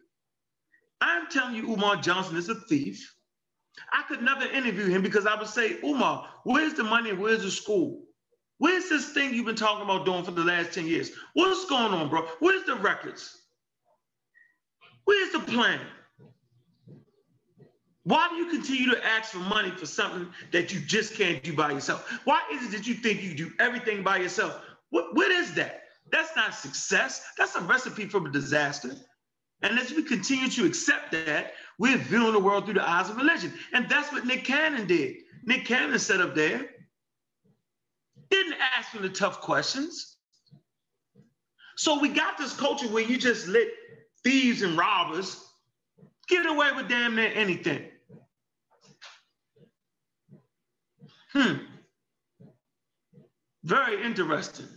I'm 1.01 1.27
telling 1.29 1.57
you, 1.57 1.73
Umar 1.73 1.97
Johnson 1.97 2.37
is 2.37 2.49
a 2.49 2.55
thief. 2.55 3.13
I 3.93 4.05
could 4.07 4.23
never 4.23 4.45
interview 4.45 4.87
him 4.87 5.03
because 5.03 5.27
I 5.27 5.37
would 5.37 5.49
say, 5.49 5.81
Umar, 5.83 6.29
where's 6.45 6.75
the 6.75 6.85
money 6.85 7.13
where's 7.13 7.43
the 7.43 7.51
school? 7.51 8.05
Where's 8.59 8.89
this 8.89 9.11
thing 9.15 9.35
you've 9.35 9.47
been 9.47 9.57
talking 9.57 9.83
about 9.83 10.07
doing 10.07 10.23
for 10.23 10.31
the 10.31 10.45
last 10.45 10.75
10 10.75 10.87
years? 10.87 11.11
What's 11.33 11.65
going 11.65 11.93
on, 11.93 12.09
bro? 12.09 12.29
Where's 12.39 12.63
the 12.67 12.77
records? 12.77 13.39
Where's 15.11 15.33
the 15.33 15.41
plan? 15.41 15.81
Why 18.05 18.29
do 18.29 18.37
you 18.37 18.49
continue 18.49 18.95
to 18.95 19.05
ask 19.05 19.33
for 19.33 19.39
money 19.39 19.73
for 19.73 19.85
something 19.85 20.29
that 20.53 20.73
you 20.73 20.79
just 20.79 21.15
can't 21.15 21.43
do 21.43 21.53
by 21.53 21.73
yourself? 21.73 22.09
Why 22.23 22.41
is 22.53 22.63
it 22.63 22.77
that 22.77 22.87
you 22.87 22.95
think 22.95 23.21
you 23.21 23.35
do 23.35 23.51
everything 23.59 24.05
by 24.05 24.19
yourself? 24.19 24.61
What, 24.91 25.17
what 25.17 25.33
is 25.33 25.53
that? 25.55 25.83
That's 26.13 26.37
not 26.37 26.55
success. 26.55 27.25
That's 27.37 27.57
a 27.57 27.61
recipe 27.63 28.07
for 28.07 28.25
a 28.25 28.31
disaster. 28.31 28.95
And 29.63 29.81
as 29.81 29.91
we 29.91 30.05
continue 30.05 30.49
to 30.51 30.65
accept 30.65 31.11
that, 31.11 31.55
we're 31.77 31.99
viewing 31.99 32.33
the 32.33 32.39
world 32.39 32.67
through 32.67 32.75
the 32.75 32.89
eyes 32.89 33.11
of 33.11 33.17
religion. 33.17 33.53
And 33.73 33.89
that's 33.89 34.13
what 34.13 34.27
Nick 34.27 34.45
Cannon 34.45 34.87
did. 34.87 35.17
Nick 35.43 35.65
Cannon 35.65 35.99
sat 35.99 36.21
up 36.21 36.37
there, 36.37 36.71
didn't 38.31 38.55
ask 38.77 38.91
for 38.91 39.03
the 39.03 39.09
tough 39.09 39.41
questions. 39.41 40.19
So 41.77 41.99
we 41.99 42.11
got 42.11 42.39
this 42.39 42.55
culture 42.55 42.87
where 42.87 43.03
you 43.03 43.19
just 43.19 43.49
let 43.49 43.67
thieves 44.25 44.63
and 44.63 44.77
robbers 44.77 45.45
get 46.29 46.47
away 46.47 46.71
with 46.77 46.89
damn 46.89 47.17
near 47.17 47.31
anything. 47.35 47.85
Hmm. 51.33 51.57
Very 53.65 54.03
interesting. 54.05 54.69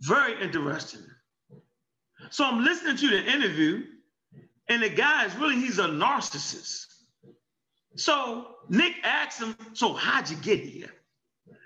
Very 0.00 0.40
interesting. 0.42 1.02
So 2.30 2.44
I'm 2.44 2.64
listening 2.64 2.96
to 2.96 3.08
the 3.08 3.24
interview, 3.24 3.84
and 4.68 4.82
the 4.82 4.88
guy 4.88 5.26
is 5.26 5.36
really, 5.36 5.56
he's 5.56 5.78
a 5.78 5.88
narcissist. 5.88 6.86
So 7.96 8.56
Nick 8.68 8.94
asks 9.02 9.40
him, 9.40 9.56
So 9.74 9.92
how'd 9.92 10.30
you 10.30 10.36
get 10.36 10.60
here? 10.60 10.90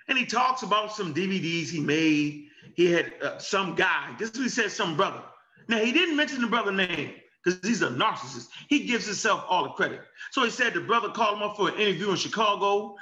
And 0.08 0.18
he 0.18 0.26
talks 0.26 0.62
about 0.62 0.92
some 0.92 1.14
DVDs 1.14 1.68
he 1.68 1.80
made. 1.80 2.48
He 2.74 2.90
had 2.90 3.12
uh, 3.22 3.38
some 3.38 3.74
guy, 3.74 4.14
this 4.18 4.30
is 4.30 4.36
what 4.36 4.42
he 4.42 4.48
said, 4.48 4.70
some 4.70 4.96
brother. 4.96 5.22
Now, 5.68 5.78
he 5.78 5.92
didn't 5.92 6.16
mention 6.16 6.40
the 6.40 6.46
brother 6.46 6.72
name 6.72 7.14
because 7.42 7.60
he's 7.66 7.82
a 7.82 7.88
narcissist. 7.88 8.48
He 8.68 8.86
gives 8.86 9.06
himself 9.06 9.44
all 9.48 9.64
the 9.64 9.70
credit. 9.70 10.00
So 10.32 10.44
he 10.44 10.50
said 10.50 10.74
the 10.74 10.80
brother 10.80 11.10
called 11.10 11.36
him 11.36 11.42
up 11.42 11.56
for 11.56 11.68
an 11.68 11.76
interview 11.76 12.10
in 12.10 12.16
Chicago, 12.16 12.96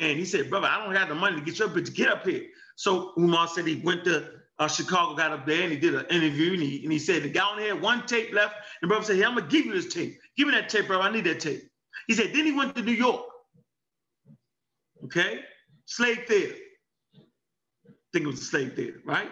and 0.00 0.18
he 0.18 0.24
said, 0.24 0.48
Brother, 0.48 0.68
I 0.68 0.84
don't 0.84 0.94
have 0.94 1.08
the 1.08 1.14
money 1.14 1.36
to 1.36 1.42
get 1.42 1.58
you 1.58 1.66
up 1.66 1.72
here 1.72 1.84
to 1.84 1.92
get 1.92 2.08
up 2.08 2.26
here. 2.26 2.46
So 2.76 3.12
Umar 3.18 3.46
said 3.48 3.66
he 3.66 3.76
went 3.76 4.04
to 4.04 4.26
uh, 4.58 4.68
Chicago, 4.68 5.14
got 5.14 5.32
up 5.32 5.46
there, 5.46 5.62
and 5.62 5.72
he 5.72 5.78
did 5.78 5.94
an 5.94 6.06
interview, 6.10 6.54
and 6.54 6.62
he, 6.62 6.82
and 6.82 6.92
he 6.92 6.98
said, 6.98 7.22
The 7.22 7.28
guy 7.28 7.44
on 7.44 7.58
here, 7.58 7.76
one 7.76 8.06
tape 8.06 8.32
left. 8.32 8.54
And 8.80 8.88
brother 8.88 9.04
said, 9.04 9.16
Hey, 9.16 9.24
I'm 9.24 9.36
to 9.36 9.42
give 9.42 9.66
you 9.66 9.72
this 9.72 9.92
tape. 9.92 10.18
Give 10.36 10.48
me 10.48 10.54
that 10.54 10.68
tape, 10.68 10.86
brother. 10.86 11.02
I 11.02 11.12
need 11.12 11.24
that 11.24 11.40
tape. 11.40 11.62
He 12.06 12.14
said, 12.14 12.32
Then 12.32 12.46
he 12.46 12.52
went 12.52 12.74
to 12.76 12.82
New 12.82 12.92
York. 12.92 13.22
Okay? 15.04 15.40
Slave 15.84 16.24
theater. 16.26 16.54
I 17.14 17.92
think 18.12 18.24
it 18.24 18.28
was 18.28 18.40
a 18.40 18.44
slave 18.44 18.74
theater, 18.74 19.00
right? 19.04 19.30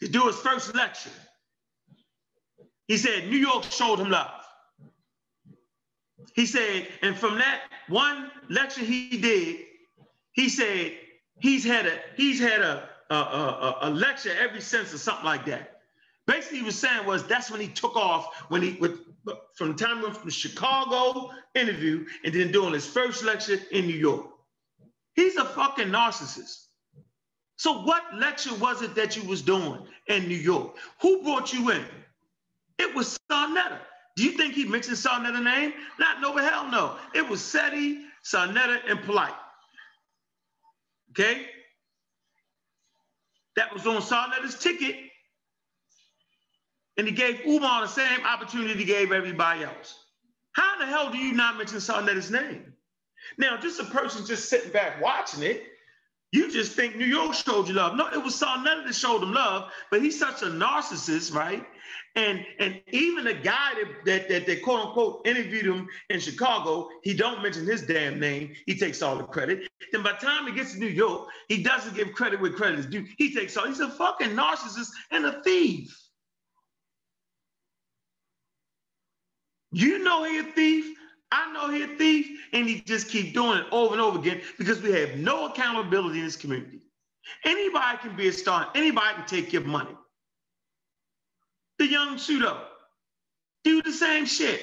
To 0.00 0.08
do 0.08 0.26
his 0.26 0.36
first 0.36 0.74
lecture. 0.74 1.10
He 2.86 2.96
said, 2.96 3.28
New 3.28 3.38
York 3.38 3.64
showed 3.64 3.98
him 3.98 4.10
love. 4.10 4.30
He 6.34 6.46
said, 6.46 6.88
and 7.02 7.16
from 7.16 7.38
that 7.38 7.62
one 7.88 8.30
lecture 8.48 8.84
he 8.84 9.16
did, 9.18 9.60
he 10.32 10.48
said 10.48 10.92
he's 11.38 11.64
had 11.64 11.86
a 11.86 11.98
he's 12.16 12.40
had 12.40 12.60
a 12.60 12.88
a, 13.10 13.14
a, 13.14 13.78
a 13.82 13.90
lecture 13.90 14.32
every 14.40 14.60
since 14.60 14.92
or 14.92 14.98
something 14.98 15.24
like 15.24 15.44
that. 15.46 15.80
Basically, 16.26 16.58
he 16.58 16.64
was 16.64 16.78
saying 16.78 17.06
was 17.06 17.24
that's 17.24 17.50
when 17.50 17.60
he 17.60 17.68
took 17.68 17.96
off 17.96 18.44
when 18.48 18.62
he 18.62 18.72
with 18.80 19.00
from 19.54 19.68
the 19.68 19.74
time 19.74 20.02
from 20.12 20.30
Chicago 20.30 21.30
interview 21.54 22.04
and 22.24 22.34
then 22.34 22.50
doing 22.50 22.72
his 22.72 22.86
first 22.86 23.24
lecture 23.24 23.58
in 23.70 23.86
New 23.86 23.96
York. 23.96 24.26
He's 25.14 25.36
a 25.36 25.44
fucking 25.44 25.88
narcissist. 25.88 26.64
So 27.56 27.82
what 27.82 28.02
lecture 28.16 28.54
was 28.54 28.82
it 28.82 28.94
that 28.96 29.16
you 29.16 29.22
was 29.24 29.40
doing 29.40 29.86
in 30.08 30.26
New 30.26 30.36
York? 30.36 30.74
Who 31.00 31.22
brought 31.22 31.52
you 31.52 31.70
in? 31.70 31.84
It 32.78 32.94
was 32.94 33.18
Sarnetta. 33.30 33.78
Do 34.16 34.24
you 34.24 34.32
think 34.32 34.54
he 34.54 34.64
mentioned 34.64 34.96
Sarnetta 34.96 35.42
name? 35.42 35.72
Not 35.98 36.20
no, 36.20 36.36
hell 36.36 36.70
no. 36.70 36.96
It 37.14 37.28
was 37.28 37.40
Seti, 37.40 38.00
Sarnetta, 38.24 38.78
and 38.88 39.02
Polite. 39.02 39.34
Okay? 41.10 41.46
That 43.56 43.72
was 43.72 43.86
on 43.86 44.02
Sarnetta's 44.02 44.58
ticket. 44.58 44.96
And 46.96 47.06
he 47.06 47.12
gave 47.12 47.40
Umar 47.46 47.82
the 47.82 47.88
same 47.88 48.24
opportunity 48.24 48.74
he 48.74 48.84
gave 48.84 49.10
everybody 49.12 49.64
else. 49.64 49.98
How 50.52 50.78
the 50.78 50.86
hell 50.86 51.10
do 51.10 51.18
you 51.18 51.34
not 51.34 51.56
mention 51.56 51.78
Sarnetta's 51.78 52.30
name? 52.30 52.72
Now, 53.38 53.56
just 53.56 53.80
a 53.80 53.84
person 53.84 54.26
just 54.26 54.48
sitting 54.48 54.70
back 54.70 55.00
watching 55.02 55.42
it, 55.42 55.64
you 56.34 56.50
just 56.50 56.72
think 56.72 56.96
New 56.96 57.06
York 57.06 57.32
showed 57.32 57.68
you 57.68 57.74
love. 57.74 57.94
No, 57.94 58.08
it 58.08 58.20
was 58.20 58.34
Sarnetta 58.34 58.84
that 58.84 58.94
showed 58.96 59.22
him 59.22 59.32
love, 59.32 59.70
but 59.88 60.02
he's 60.02 60.18
such 60.18 60.42
a 60.42 60.46
narcissist, 60.46 61.32
right? 61.32 61.64
And 62.16 62.44
and 62.58 62.80
even 62.90 63.24
the 63.24 63.34
guy 63.34 63.74
that, 64.04 64.28
that, 64.28 64.46
that 64.46 64.62
quote 64.64 64.84
unquote 64.84 65.24
interviewed 65.28 65.64
him 65.64 65.86
in 66.10 66.18
Chicago, 66.18 66.88
he 67.04 67.14
don't 67.14 67.40
mention 67.40 67.64
his 67.64 67.82
damn 67.82 68.18
name. 68.18 68.52
He 68.66 68.76
takes 68.76 69.00
all 69.00 69.16
the 69.16 69.22
credit. 69.22 69.68
Then 69.92 70.02
by 70.02 70.10
the 70.10 70.26
time 70.26 70.48
he 70.48 70.52
gets 70.52 70.72
to 70.72 70.80
New 70.80 70.88
York, 70.88 71.28
he 71.46 71.62
doesn't 71.62 71.94
give 71.94 72.12
credit 72.14 72.40
where 72.40 72.50
credit 72.50 72.80
is 72.80 72.86
due. 72.86 73.06
He 73.16 73.32
takes 73.32 73.56
all. 73.56 73.68
He's 73.68 73.78
a 73.78 73.90
fucking 73.90 74.30
narcissist 74.30 74.88
and 75.12 75.26
a 75.26 75.40
thief. 75.44 75.96
You 79.70 80.02
know 80.02 80.24
he 80.24 80.38
a 80.40 80.42
thief. 80.42 80.96
I 81.32 81.52
know 81.52 81.70
he 81.70 81.82
a 81.82 81.88
thief, 81.96 82.38
and 82.52 82.68
he 82.68 82.80
just 82.80 83.08
keep 83.08 83.34
doing 83.34 83.58
it 83.58 83.66
over 83.72 83.94
and 83.94 84.00
over 84.02 84.18
again 84.18 84.40
because 84.58 84.80
we 84.80 84.92
have 84.92 85.16
no 85.16 85.46
accountability 85.46 86.18
in 86.18 86.24
this 86.24 86.36
community. 86.36 86.80
Anybody 87.44 87.98
can 87.98 88.16
be 88.16 88.28
a 88.28 88.32
star. 88.32 88.68
Anybody 88.74 89.14
can 89.16 89.26
take 89.26 89.52
your 89.52 89.62
money. 89.62 89.96
The 91.78 91.86
young 91.86 92.18
pseudo 92.18 92.62
do 93.64 93.82
the 93.82 93.92
same 93.92 94.26
shit. 94.26 94.60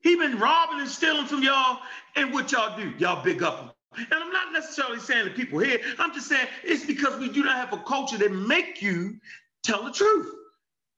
He 0.00 0.16
been 0.16 0.38
robbing 0.38 0.80
and 0.80 0.88
stealing 0.88 1.26
from 1.26 1.42
y'all, 1.42 1.78
and 2.16 2.32
what 2.32 2.50
y'all 2.52 2.76
do? 2.76 2.92
Y'all 2.98 3.22
big 3.22 3.42
up 3.42 3.60
him. 3.60 3.70
And 3.96 4.14
I'm 4.14 4.32
not 4.32 4.52
necessarily 4.52 4.98
saying 4.98 5.26
the 5.26 5.30
people 5.32 5.58
here. 5.58 5.80
I'm 5.98 6.14
just 6.14 6.28
saying 6.28 6.46
it's 6.64 6.86
because 6.86 7.18
we 7.18 7.28
do 7.28 7.44
not 7.44 7.56
have 7.56 7.72
a 7.72 7.82
culture 7.82 8.16
that 8.18 8.32
make 8.32 8.80
you 8.80 9.16
tell 9.62 9.84
the 9.84 9.92
truth. 9.92 10.32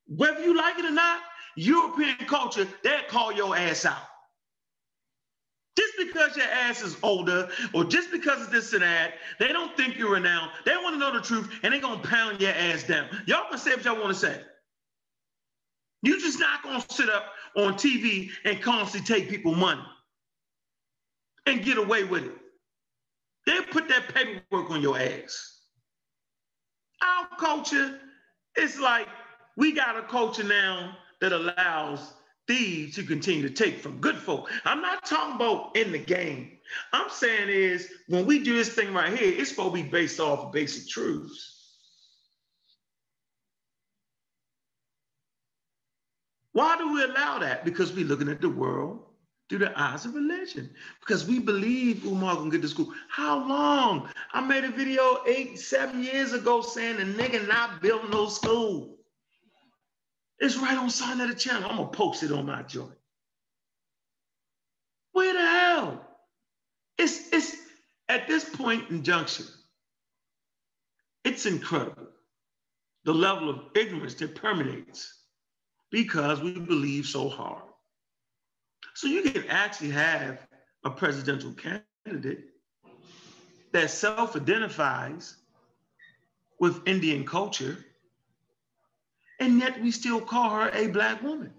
Whether 0.06 0.44
you 0.44 0.56
like 0.56 0.78
it 0.78 0.84
or 0.84 0.90
not, 0.90 1.20
European 1.56 2.16
culture, 2.26 2.66
they'll 2.82 3.02
call 3.08 3.32
your 3.32 3.56
ass 3.56 3.84
out. 3.84 4.02
Just 5.76 5.94
because 5.98 6.36
your 6.36 6.46
ass 6.46 6.82
is 6.82 6.96
older 7.02 7.48
or 7.72 7.84
just 7.84 8.10
because 8.10 8.42
of 8.42 8.50
this 8.50 8.72
and 8.74 8.82
that, 8.82 9.14
they 9.38 9.48
don't 9.48 9.74
think 9.76 9.96
you're 9.96 10.12
renowned. 10.12 10.50
They 10.66 10.76
want 10.76 10.94
to 10.94 10.98
know 10.98 11.12
the 11.12 11.22
truth 11.22 11.50
and 11.62 11.72
they're 11.72 11.80
going 11.80 12.00
to 12.00 12.08
pound 12.08 12.40
your 12.40 12.50
ass 12.50 12.84
down. 12.84 13.08
Y'all 13.26 13.48
can 13.48 13.58
say 13.58 13.70
what 13.74 13.84
y'all 13.84 13.96
want 13.96 14.08
to 14.08 14.14
say. 14.14 14.40
You're 16.02 16.18
just 16.18 16.38
not 16.38 16.62
going 16.62 16.80
to 16.80 16.94
sit 16.94 17.08
up 17.08 17.26
on 17.56 17.74
TV 17.74 18.30
and 18.44 18.60
constantly 18.60 19.14
take 19.14 19.30
people 19.30 19.54
money 19.54 19.82
and 21.46 21.62
get 21.64 21.78
away 21.78 22.04
with 22.04 22.24
it. 22.24 22.34
They 23.46 23.60
put 23.70 23.88
that 23.88 24.14
paperwork 24.14 24.70
on 24.70 24.82
your 24.82 24.98
ass. 24.98 25.60
Our 27.02 27.28
culture, 27.38 27.98
it's 28.56 28.78
like 28.78 29.08
we 29.56 29.72
got 29.72 29.96
a 29.96 30.02
culture 30.02 30.44
now 30.44 30.96
that 31.20 31.32
allows 31.32 32.12
thieves 32.46 32.96
who 32.96 33.04
continue 33.04 33.42
to 33.42 33.54
take 33.54 33.78
from 33.78 34.00
good 34.00 34.16
folk. 34.16 34.50
I'm 34.64 34.82
not 34.82 35.04
talking 35.04 35.36
about 35.36 35.76
in 35.76 35.92
the 35.92 35.98
game. 35.98 36.58
I'm 36.92 37.10
saying 37.10 37.48
is 37.48 37.88
when 38.08 38.26
we 38.26 38.42
do 38.42 38.56
this 38.56 38.70
thing 38.70 38.92
right 38.92 39.16
here, 39.16 39.32
it's 39.36 39.50
supposed 39.50 39.74
to 39.76 39.82
be 39.82 39.88
based 39.88 40.20
off 40.20 40.40
of 40.40 40.52
basic 40.52 40.88
truths. 40.88 41.52
Why 46.52 46.76
do 46.76 46.92
we 46.92 47.02
allow 47.02 47.38
that? 47.38 47.64
Because 47.64 47.92
we're 47.92 48.06
looking 48.06 48.28
at 48.28 48.40
the 48.40 48.48
world 48.48 49.00
through 49.48 49.60
the 49.60 49.80
eyes 49.80 50.04
of 50.04 50.14
religion. 50.14 50.70
Because 51.00 51.26
we 51.26 51.38
believe 51.38 52.04
Umar 52.04 52.36
gonna 52.36 52.50
get 52.50 52.62
to 52.62 52.68
school. 52.68 52.92
How 53.08 53.46
long? 53.46 54.08
I 54.32 54.40
made 54.40 54.64
a 54.64 54.70
video 54.70 55.22
eight, 55.26 55.58
seven 55.58 56.02
years 56.02 56.32
ago 56.32 56.60
saying 56.60 56.96
the 56.96 57.22
nigga 57.22 57.46
not 57.48 57.80
building 57.80 58.10
no 58.10 58.28
school. 58.28 58.98
It's 60.42 60.56
right 60.56 60.76
on 60.76 60.90
sign 60.90 61.20
of 61.20 61.28
the 61.28 61.36
channel. 61.36 61.70
I'm 61.70 61.76
gonna 61.76 61.88
post 61.90 62.24
it 62.24 62.32
on 62.32 62.46
my 62.46 62.62
joint. 62.62 62.98
Where 65.12 65.32
the 65.32 65.40
hell? 65.40 66.04
It's 66.98 67.32
it's 67.32 67.56
at 68.08 68.26
this 68.26 68.44
point 68.44 68.90
in 68.90 69.04
junction. 69.04 69.46
It's 71.24 71.46
incredible 71.46 72.08
the 73.04 73.14
level 73.14 73.50
of 73.50 73.60
ignorance 73.76 74.14
that 74.14 74.34
permeates 74.34 75.14
because 75.92 76.40
we 76.40 76.58
believe 76.58 77.06
so 77.06 77.28
hard. 77.28 77.62
So 78.94 79.06
you 79.06 79.22
can 79.22 79.46
actually 79.48 79.90
have 79.90 80.44
a 80.84 80.90
presidential 80.90 81.52
candidate 81.52 82.46
that 83.70 83.90
self-identifies 83.90 85.36
with 86.58 86.86
Indian 86.86 87.24
culture 87.24 87.78
and 89.42 89.58
yet 89.58 89.82
we 89.82 89.90
still 89.90 90.20
call 90.20 90.50
her 90.50 90.70
a 90.72 90.86
black 90.86 91.20
woman. 91.20 91.52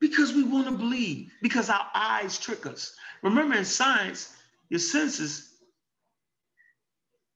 Because 0.00 0.34
we 0.34 0.42
want 0.44 0.66
to 0.66 0.72
believe, 0.72 1.32
because 1.40 1.70
our 1.70 1.86
eyes 1.94 2.38
trick 2.38 2.66
us. 2.66 2.94
Remember, 3.22 3.56
in 3.56 3.64
science, 3.64 4.36
your 4.68 4.80
senses 4.80 5.54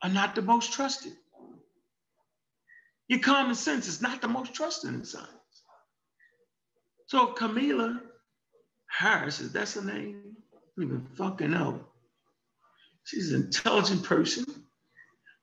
are 0.02 0.10
not 0.10 0.34
the 0.34 0.42
most 0.42 0.74
trusted. 0.74 1.12
Your 3.08 3.20
common 3.20 3.54
sense 3.54 3.88
is 3.88 4.02
not 4.02 4.20
the 4.20 4.28
most 4.28 4.52
trusted 4.52 4.92
in 4.92 5.02
science. 5.02 5.30
So 7.06 7.28
Camilla 7.28 8.02
Harris, 8.86 9.40
is 9.40 9.50
that's 9.50 9.74
her 9.74 9.82
name? 9.82 10.36
I 10.52 10.58
don't 10.76 10.86
even 10.86 11.06
fucking 11.16 11.52
know. 11.52 11.80
She's 13.04 13.32
an 13.32 13.44
intelligent 13.44 14.04
person, 14.04 14.44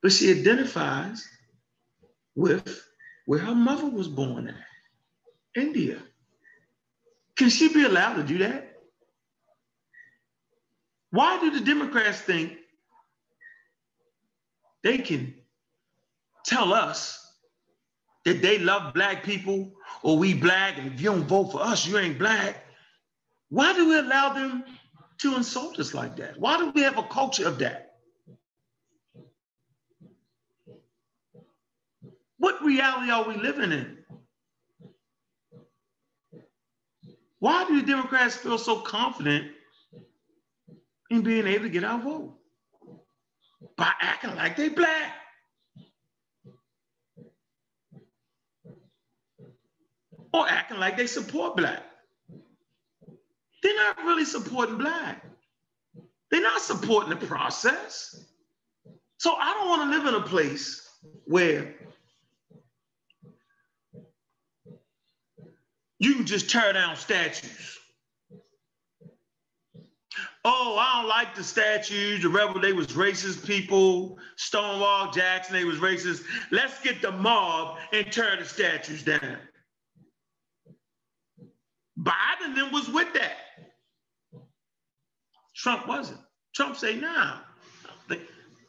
but 0.04 0.12
she 0.12 0.30
identifies 0.30 1.28
with 2.36 2.84
where 3.26 3.40
her 3.40 3.56
mother 3.56 3.90
was 3.90 4.08
born 4.08 4.48
at, 4.48 5.62
India. 5.62 6.00
Can 7.36 7.50
she 7.50 7.74
be 7.74 7.84
allowed 7.84 8.16
to 8.16 8.24
do 8.24 8.38
that? 8.40 8.72
Why 11.12 11.40
do 11.40 11.52
the 11.52 11.62
Democrats 11.66 12.20
think 12.20 12.58
they 14.84 14.98
can 14.98 15.34
tell 16.46 16.74
us 16.74 17.22
that 18.26 18.42
they 18.42 18.60
love 18.60 18.94
black 18.94 19.24
people 19.24 19.72
or 20.04 20.18
we 20.18 20.34
black 20.34 20.78
and 20.78 20.94
if 20.94 21.02
you 21.02 21.12
don't 21.12 21.28
vote 21.28 21.52
for 21.52 21.62
us, 21.62 21.88
you 21.88 21.98
ain't 21.98 22.20
black? 22.20 22.66
Why 23.50 23.74
do 23.74 23.88
we 23.88 23.98
allow 23.98 24.34
them 24.34 24.64
to 25.20 25.36
insult 25.36 25.80
us 25.80 25.94
like 25.94 26.16
that? 26.18 26.40
Why 26.40 26.58
do 26.58 26.72
we 26.72 26.82
have 26.82 26.98
a 26.98 27.04
culture 27.04 27.48
of 27.48 27.60
that? 27.60 27.85
What 32.46 32.64
reality 32.64 33.10
are 33.10 33.28
we 33.28 33.38
living 33.38 33.72
in? 33.72 33.98
Why 37.40 37.66
do 37.66 37.82
Democrats 37.82 38.36
feel 38.36 38.60
so 38.60 38.82
confident 38.82 39.52
in 41.10 41.24
being 41.24 41.48
able 41.48 41.64
to 41.64 41.72
get 41.72 41.84
our 41.84 42.00
vote? 42.00 42.38
By 43.78 43.92
acting 44.00 44.36
like 44.36 44.58
they 44.58 44.70
black. 44.70 45.12
Or 50.32 50.48
acting 50.48 50.78
like 50.78 50.98
they 50.98 51.08
support 51.08 51.58
black. 51.58 51.82
They're 53.64 53.76
not 53.76 53.98
really 54.06 54.26
supporting 54.26 54.78
black. 54.78 55.26
They're 56.30 56.44
not 56.44 56.62
supporting 56.62 57.10
the 57.10 57.26
process. 57.26 58.24
So 59.18 59.34
I 59.34 59.56
don't 59.56 59.68
want 59.68 59.92
to 59.92 59.98
live 59.98 60.06
in 60.06 60.22
a 60.22 60.28
place 60.28 60.88
where 61.26 61.74
you 66.00 66.16
can 66.16 66.26
just 66.26 66.50
tear 66.50 66.74
down 66.74 66.96
statues. 66.96 67.78
Oh, 70.48 70.78
I 70.80 71.02
don't 71.02 71.10
like 71.10 71.34
the 71.34 71.44
statues. 71.44 72.22
The 72.22 72.30
rebel, 72.30 72.62
they 72.62 72.74
was 72.74 72.88
racist 72.88 73.48
people. 73.48 74.20
Stonewall 74.36 75.12
Jackson, 75.12 75.56
they 75.56 75.64
was 75.64 75.78
racist. 75.78 76.22
Let's 76.52 76.80
get 76.82 77.02
the 77.02 77.12
mob 77.12 77.80
and 77.92 78.12
tear 78.12 78.38
the 78.38 78.46
statues 78.46 79.04
down. 79.04 79.38
Biden 81.98 82.56
then 82.56 82.72
was 82.72 82.88
with 82.90 83.12
that. 83.14 83.38
Trump 85.56 85.88
wasn't. 85.88 86.20
Trump 86.54 86.76
say, 86.76 86.96
nah, 86.96 87.38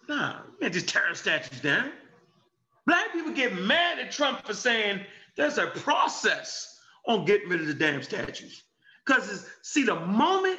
nah, 0.09 0.37
can't 0.61 0.73
just 0.73 0.89
tear 0.89 1.15
statues 1.15 1.61
down. 1.61 1.91
Black 2.87 3.13
people 3.13 3.33
get 3.33 3.55
mad 3.55 3.99
at 3.99 4.13
Trump 4.13 4.47
for 4.47 4.55
saying 4.55 5.01
there's 5.37 5.59
a 5.59 5.67
process 5.67 6.76
on 7.07 7.25
getting 7.25 7.49
rid 7.49 7.61
of 7.61 7.67
the 7.67 7.75
damn 7.75 8.03
statues. 8.03 8.63
Because 9.05 9.47
see, 9.63 9.85
the 9.85 10.01
moment 10.01 10.59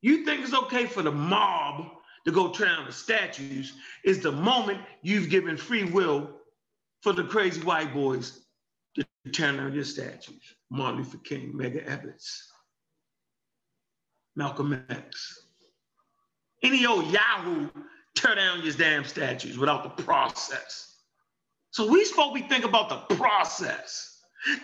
you 0.00 0.24
think 0.24 0.42
it's 0.42 0.54
okay 0.54 0.86
for 0.86 1.02
the 1.02 1.12
mob 1.12 1.86
to 2.24 2.32
go 2.32 2.50
tear 2.50 2.66
down 2.66 2.86
the 2.86 2.92
statues 2.92 3.72
is 4.04 4.20
the 4.20 4.32
moment 4.32 4.80
you've 5.02 5.30
given 5.30 5.56
free 5.56 5.84
will 5.84 6.30
for 7.00 7.12
the 7.12 7.24
crazy 7.24 7.60
white 7.62 7.92
boys 7.92 8.40
to 8.94 9.04
tear 9.32 9.52
down 9.56 9.72
your 9.72 9.84
statues. 9.84 10.42
Martin 10.70 10.98
Luther 10.98 11.18
King, 11.18 11.52
Medgar 11.54 11.84
Evans, 11.84 12.52
Malcolm 14.36 14.84
X. 14.88 15.46
Any 16.62 16.86
old 16.86 17.10
Yahoo 17.10 17.68
tear 18.14 18.36
down 18.36 18.62
your 18.62 18.74
damn 18.74 19.04
statues 19.04 19.58
without 19.58 19.96
the 19.96 20.02
process. 20.02 20.96
So 21.70 21.90
we 21.90 22.04
supposed 22.04 22.36
to 22.36 22.42
be 22.42 22.48
thinking 22.48 22.68
about 22.68 23.08
the 23.08 23.16
process. 23.16 24.11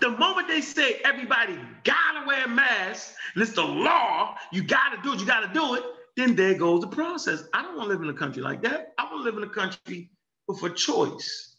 The 0.01 0.11
moment 0.11 0.49
they 0.49 0.61
say 0.61 1.01
everybody 1.05 1.59
gotta 1.85 2.27
wear 2.27 2.45
a 2.45 2.49
mask, 2.49 3.15
and 3.35 3.43
it's 3.43 3.53
the 3.53 3.63
law, 3.63 4.37
you 4.53 4.63
gotta 4.63 5.01
do 5.03 5.13
it, 5.13 5.21
you 5.21 5.27
gotta 5.27 5.53
do 5.53 5.75
it, 5.75 5.85
then 6.17 6.35
there 6.35 6.55
goes 6.55 6.81
the 6.81 6.89
process. 6.89 7.45
I 7.55 7.63
don't 7.63 7.77
want 7.77 7.89
to 7.89 7.95
live 7.95 8.03
in 8.03 8.09
a 8.09 8.19
country 8.19 8.43
like 8.43 8.61
that. 8.63 8.93
I 8.99 9.05
want 9.05 9.19
to 9.19 9.23
live 9.23 9.37
in 9.37 9.45
a 9.45 9.53
country 9.53 10.11
with 10.49 10.61
a 10.65 10.71
choice. 10.71 11.57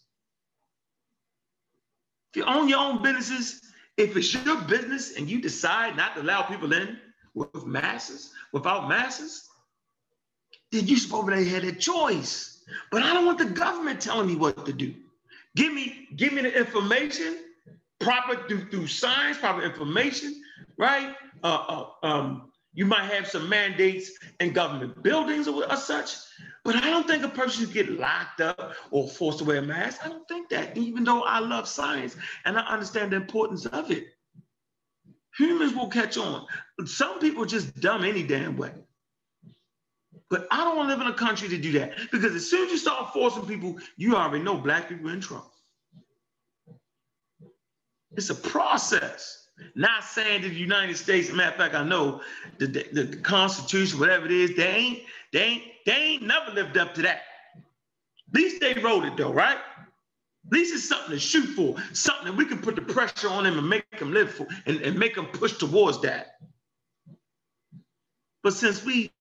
If 2.33 2.37
you 2.37 2.43
own 2.43 2.67
your 2.67 2.79
own 2.79 3.01
businesses, 3.01 3.61
if 3.95 4.17
it's 4.17 4.33
your 4.33 4.61
business 4.63 5.15
and 5.15 5.29
you 5.29 5.41
decide 5.41 5.95
not 5.95 6.15
to 6.15 6.21
allow 6.21 6.41
people 6.41 6.73
in 6.73 6.97
with 7.33 7.65
masses, 7.65 8.33
without 8.51 8.89
masses, 8.89 9.47
then 10.71 10.87
you're 10.87 10.99
supposed 10.99 11.29
to 11.29 11.45
have 11.45 11.63
a 11.63 11.71
choice. 11.71 12.63
But 12.91 13.03
I 13.03 13.13
don't 13.13 13.25
want 13.25 13.37
the 13.37 13.45
government 13.45 14.01
telling 14.01 14.27
me 14.27 14.35
what 14.35 14.65
to 14.65 14.73
do. 14.73 14.93
Give 15.55 15.73
me, 15.73 16.07
give 16.15 16.33
me 16.33 16.41
the 16.41 16.55
information, 16.55 17.37
proper 17.99 18.47
through, 18.47 18.69
through 18.69 18.87
science, 18.87 19.37
proper 19.37 19.61
information, 19.61 20.41
right? 20.77 21.15
Uh, 21.43 21.87
uh, 22.03 22.05
um, 22.05 22.51
you 22.73 22.85
might 22.85 23.11
have 23.11 23.27
some 23.27 23.49
mandates 23.49 24.11
in 24.39 24.53
government 24.53 25.01
buildings 25.03 25.47
or, 25.47 25.69
or 25.69 25.75
such, 25.75 26.15
but 26.63 26.75
I 26.75 26.89
don't 26.89 27.07
think 27.07 27.23
a 27.23 27.29
person 27.29 27.65
should 27.65 27.73
get 27.73 27.91
locked 27.91 28.41
up 28.41 28.73
or 28.91 29.07
forced 29.07 29.39
to 29.39 29.45
wear 29.45 29.57
a 29.57 29.61
mask. 29.61 30.05
I 30.05 30.09
don't 30.09 30.27
think 30.27 30.49
that, 30.49 30.77
even 30.77 31.03
though 31.03 31.23
I 31.23 31.39
love 31.39 31.67
science 31.67 32.15
and 32.45 32.57
I 32.57 32.61
understand 32.61 33.11
the 33.11 33.17
importance 33.17 33.65
of 33.65 33.91
it. 33.91 34.07
Humans 35.37 35.73
will 35.73 35.87
catch 35.87 36.17
on. 36.17 36.45
Some 36.85 37.19
people 37.19 37.43
are 37.43 37.47
just 37.47 37.79
dumb 37.79 38.03
any 38.03 38.23
damn 38.23 38.57
way. 38.57 38.73
But 40.29 40.47
I 40.51 40.57
don't 40.57 40.75
want 40.75 40.89
to 40.89 40.95
live 40.95 41.01
in 41.01 41.11
a 41.11 41.17
country 41.17 41.49
to 41.49 41.57
do 41.57 41.71
that 41.73 41.93
because 42.11 42.35
as 42.35 42.49
soon 42.49 42.65
as 42.65 42.71
you 42.71 42.77
start 42.77 43.13
forcing 43.13 43.45
people, 43.45 43.77
you 43.97 44.15
already 44.15 44.43
know 44.43 44.57
black 44.57 44.89
people 44.89 45.09
in 45.09 45.21
trouble. 45.21 45.51
It's 48.15 48.29
a 48.29 48.35
process. 48.35 49.47
Not 49.75 50.03
saying 50.03 50.43
that 50.43 50.49
the 50.49 50.55
United 50.55 50.97
States, 50.97 51.31
matter 51.31 51.51
of 51.51 51.55
fact, 51.55 51.75
I 51.75 51.83
know 51.83 52.21
the, 52.57 52.67
the, 52.67 53.03
the 53.03 53.17
Constitution, 53.17 53.99
whatever 53.99 54.25
it 54.25 54.31
is, 54.31 54.55
they 54.55 54.67
ain't, 54.67 54.99
they 55.33 55.43
ain't, 55.43 55.63
they 55.85 55.91
ain't 55.91 56.23
never 56.23 56.51
lived 56.51 56.77
up 56.77 56.95
to 56.95 57.01
that. 57.01 57.21
At 58.29 58.33
least 58.33 58.61
they 58.61 58.73
wrote 58.75 59.05
it 59.05 59.17
though, 59.17 59.33
right? 59.33 59.57
At 60.45 60.53
least 60.53 60.73
it's 60.73 60.87
something 60.87 61.11
to 61.11 61.19
shoot 61.19 61.45
for, 61.45 61.75
something 61.93 62.27
that 62.27 62.35
we 62.37 62.45
can 62.45 62.59
put 62.59 62.75
the 62.75 62.81
pressure 62.81 63.29
on 63.29 63.43
them 63.43 63.57
and 63.57 63.69
make 63.69 63.99
them 63.99 64.13
live 64.13 64.31
for 64.31 64.47
and, 64.65 64.81
and 64.81 64.97
make 64.97 65.15
them 65.15 65.25
push 65.27 65.57
towards 65.57 66.01
that. 66.01 66.37
But 68.43 68.53
since 68.53 68.83
we 68.83 69.11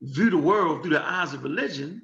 view 0.00 0.30
the 0.30 0.38
world 0.38 0.82
through 0.82 0.92
the 0.92 1.04
eyes 1.04 1.34
of 1.34 1.42
religion, 1.42 2.02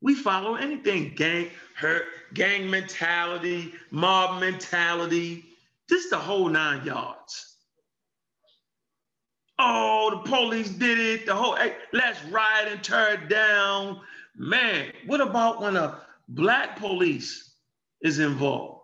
we 0.00 0.14
follow 0.14 0.56
anything 0.56 1.14
gang 1.14 1.50
hurt, 1.76 2.04
gang 2.34 2.70
mentality, 2.70 3.72
mob 3.90 4.40
mentality, 4.40 5.44
just 5.88 6.10
the 6.10 6.18
whole 6.18 6.48
nine 6.48 6.84
yards. 6.84 7.56
Oh, 9.58 10.10
the 10.10 10.28
police 10.30 10.70
did 10.70 10.98
it. 10.98 11.26
The 11.26 11.34
whole 11.34 11.56
hey, 11.56 11.76
let's 11.92 12.22
riot 12.26 12.68
and 12.70 12.82
tear 12.82 13.14
it 13.14 13.28
down. 13.28 14.00
Man, 14.36 14.92
what 15.06 15.20
about 15.20 15.60
when 15.60 15.76
a 15.76 16.00
black 16.28 16.78
police 16.78 17.54
is 18.02 18.20
involved? 18.20 18.82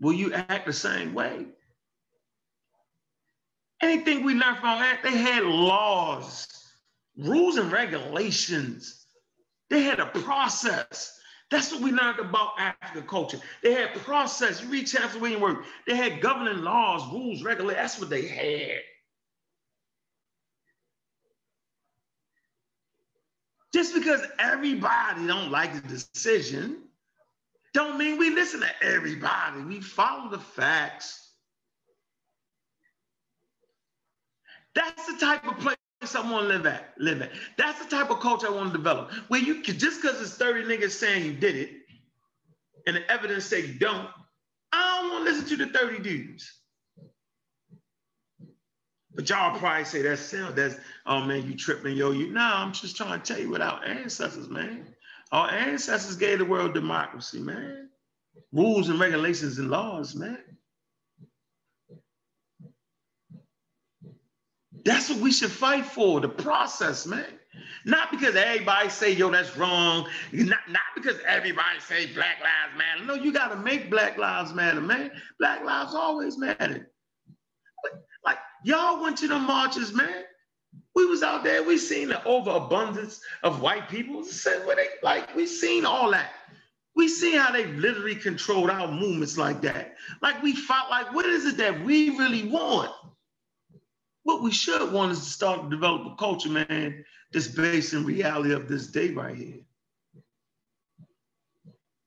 Will 0.00 0.12
you 0.12 0.32
act 0.32 0.66
the 0.66 0.72
same 0.72 1.14
way? 1.14 1.46
Anything 3.80 4.24
we 4.24 4.34
learned 4.34 4.58
from 4.58 4.80
that, 4.80 5.00
they 5.02 5.16
had 5.16 5.44
laws 5.44 6.48
rules 7.16 7.56
and 7.56 7.70
regulations. 7.70 9.06
They 9.70 9.82
had 9.82 10.00
a 10.00 10.06
process. 10.06 11.18
That's 11.52 11.70
what 11.70 11.82
we 11.82 11.92
learned 11.92 12.18
about 12.18 12.52
African 12.58 13.06
culture. 13.06 13.38
They 13.62 13.74
had 13.74 13.92
process. 14.04 14.62
You 14.62 14.70
read 14.70 14.86
Chancellor 14.86 15.20
William 15.20 15.42
Work. 15.42 15.66
They 15.86 15.94
had 15.94 16.22
governing 16.22 16.62
laws, 16.62 17.02
rules, 17.12 17.42
regulations. 17.42 17.76
That's 17.76 18.00
what 18.00 18.08
they 18.08 18.26
had. 18.26 18.80
Just 23.74 23.94
because 23.94 24.22
everybody 24.38 25.26
don't 25.26 25.50
like 25.50 25.74
the 25.74 25.86
decision, 25.86 26.78
don't 27.74 27.98
mean 27.98 28.16
we 28.16 28.30
listen 28.30 28.60
to 28.60 28.70
everybody. 28.82 29.60
We 29.60 29.82
follow 29.82 30.30
the 30.30 30.38
facts. 30.38 31.32
That's 34.74 35.06
the 35.06 35.18
type 35.18 35.46
of 35.46 35.58
place 35.58 35.76
To 36.02 36.40
live 36.40 36.66
at, 36.66 36.94
live 36.98 37.22
at. 37.22 37.30
That's 37.56 37.82
the 37.82 37.88
type 37.88 38.10
of 38.10 38.18
culture 38.18 38.48
I 38.48 38.50
want 38.50 38.72
to 38.72 38.76
develop. 38.76 39.12
Where 39.28 39.40
you 39.40 39.62
can 39.62 39.78
just 39.78 40.02
because 40.02 40.20
it's 40.20 40.34
30 40.34 40.64
niggas 40.64 40.90
saying 40.90 41.24
you 41.24 41.32
did 41.32 41.54
it, 41.54 41.70
and 42.86 42.96
the 42.96 43.10
evidence 43.10 43.44
say 43.44 43.64
you 43.64 43.78
don't, 43.78 44.08
I 44.72 44.98
don't 45.00 45.12
want 45.12 45.26
to 45.26 45.32
listen 45.32 45.48
to 45.56 45.64
the 45.64 45.78
30 45.78 46.02
dudes. 46.02 46.52
But 49.14 49.30
y'all 49.30 49.56
probably 49.58 49.84
say 49.84 50.02
that's 50.02 50.20
sound, 50.22 50.56
that's 50.56 50.74
oh 51.06 51.20
man, 51.24 51.46
you 51.46 51.56
tripping, 51.56 51.96
yo. 51.96 52.10
You 52.10 52.32
no, 52.32 52.40
I'm 52.40 52.72
just 52.72 52.96
trying 52.96 53.20
to 53.20 53.24
tell 53.32 53.40
you 53.40 53.50
what 53.50 53.60
our 53.60 53.82
ancestors, 53.84 54.48
man. 54.48 54.94
Our 55.30 55.50
ancestors 55.50 56.16
gave 56.16 56.38
the 56.38 56.44
world 56.44 56.74
democracy, 56.74 57.38
man. 57.38 57.90
Rules 58.52 58.88
and 58.88 58.98
regulations 58.98 59.58
and 59.58 59.70
laws, 59.70 60.14
man. 60.14 60.38
That's 64.84 65.10
what 65.10 65.20
we 65.20 65.32
should 65.32 65.50
fight 65.50 65.84
for, 65.84 66.20
the 66.20 66.28
process, 66.28 67.06
man. 67.06 67.26
Not 67.84 68.10
because 68.10 68.34
everybody 68.36 68.88
say, 68.88 69.12
yo, 69.12 69.30
that's 69.30 69.56
wrong. 69.56 70.08
Not, 70.32 70.58
not 70.68 70.82
because 70.94 71.18
everybody 71.26 71.80
say 71.80 72.06
Black 72.12 72.38
Lives 72.40 72.78
Matter. 72.78 73.04
No, 73.04 73.14
you 73.14 73.32
got 73.32 73.48
to 73.48 73.56
make 73.56 73.90
Black 73.90 74.18
Lives 74.18 74.54
Matter, 74.54 74.80
man. 74.80 75.10
Black 75.38 75.64
lives 75.64 75.94
always 75.94 76.38
matter. 76.38 76.90
Like, 78.24 78.38
y'all 78.64 79.02
went 79.02 79.18
to 79.18 79.28
the 79.28 79.38
marches, 79.38 79.92
man. 79.92 80.24
We 80.94 81.06
was 81.06 81.22
out 81.22 81.42
there, 81.42 81.62
we 81.62 81.78
seen 81.78 82.08
the 82.08 82.22
overabundance 82.24 83.20
of 83.42 83.60
white 83.60 83.88
people. 83.88 84.24
Said 84.24 84.66
what 84.66 84.76
They, 84.76 84.88
like, 85.02 85.34
we 85.34 85.46
seen 85.46 85.84
all 85.84 86.10
that. 86.10 86.30
We 86.94 87.08
see 87.08 87.34
how 87.34 87.50
they 87.50 87.66
literally 87.66 88.14
controlled 88.14 88.70
our 88.70 88.88
movements 88.88 89.38
like 89.38 89.62
that. 89.62 89.94
Like 90.20 90.42
we 90.42 90.54
fought, 90.54 90.90
like, 90.90 91.12
what 91.14 91.24
is 91.24 91.46
it 91.46 91.56
that 91.56 91.82
we 91.84 92.10
really 92.18 92.48
want? 92.48 92.90
What 94.24 94.42
we 94.42 94.52
should 94.52 94.92
want 94.92 95.12
is 95.12 95.20
to 95.20 95.30
start 95.30 95.62
to 95.62 95.70
develop 95.70 96.06
a 96.06 96.16
culture, 96.16 96.48
man, 96.48 97.04
that's 97.32 97.48
based 97.48 97.92
in 97.92 98.04
reality 98.04 98.52
of 98.52 98.68
this 98.68 98.86
day 98.86 99.10
right 99.10 99.36
here. 99.36 99.60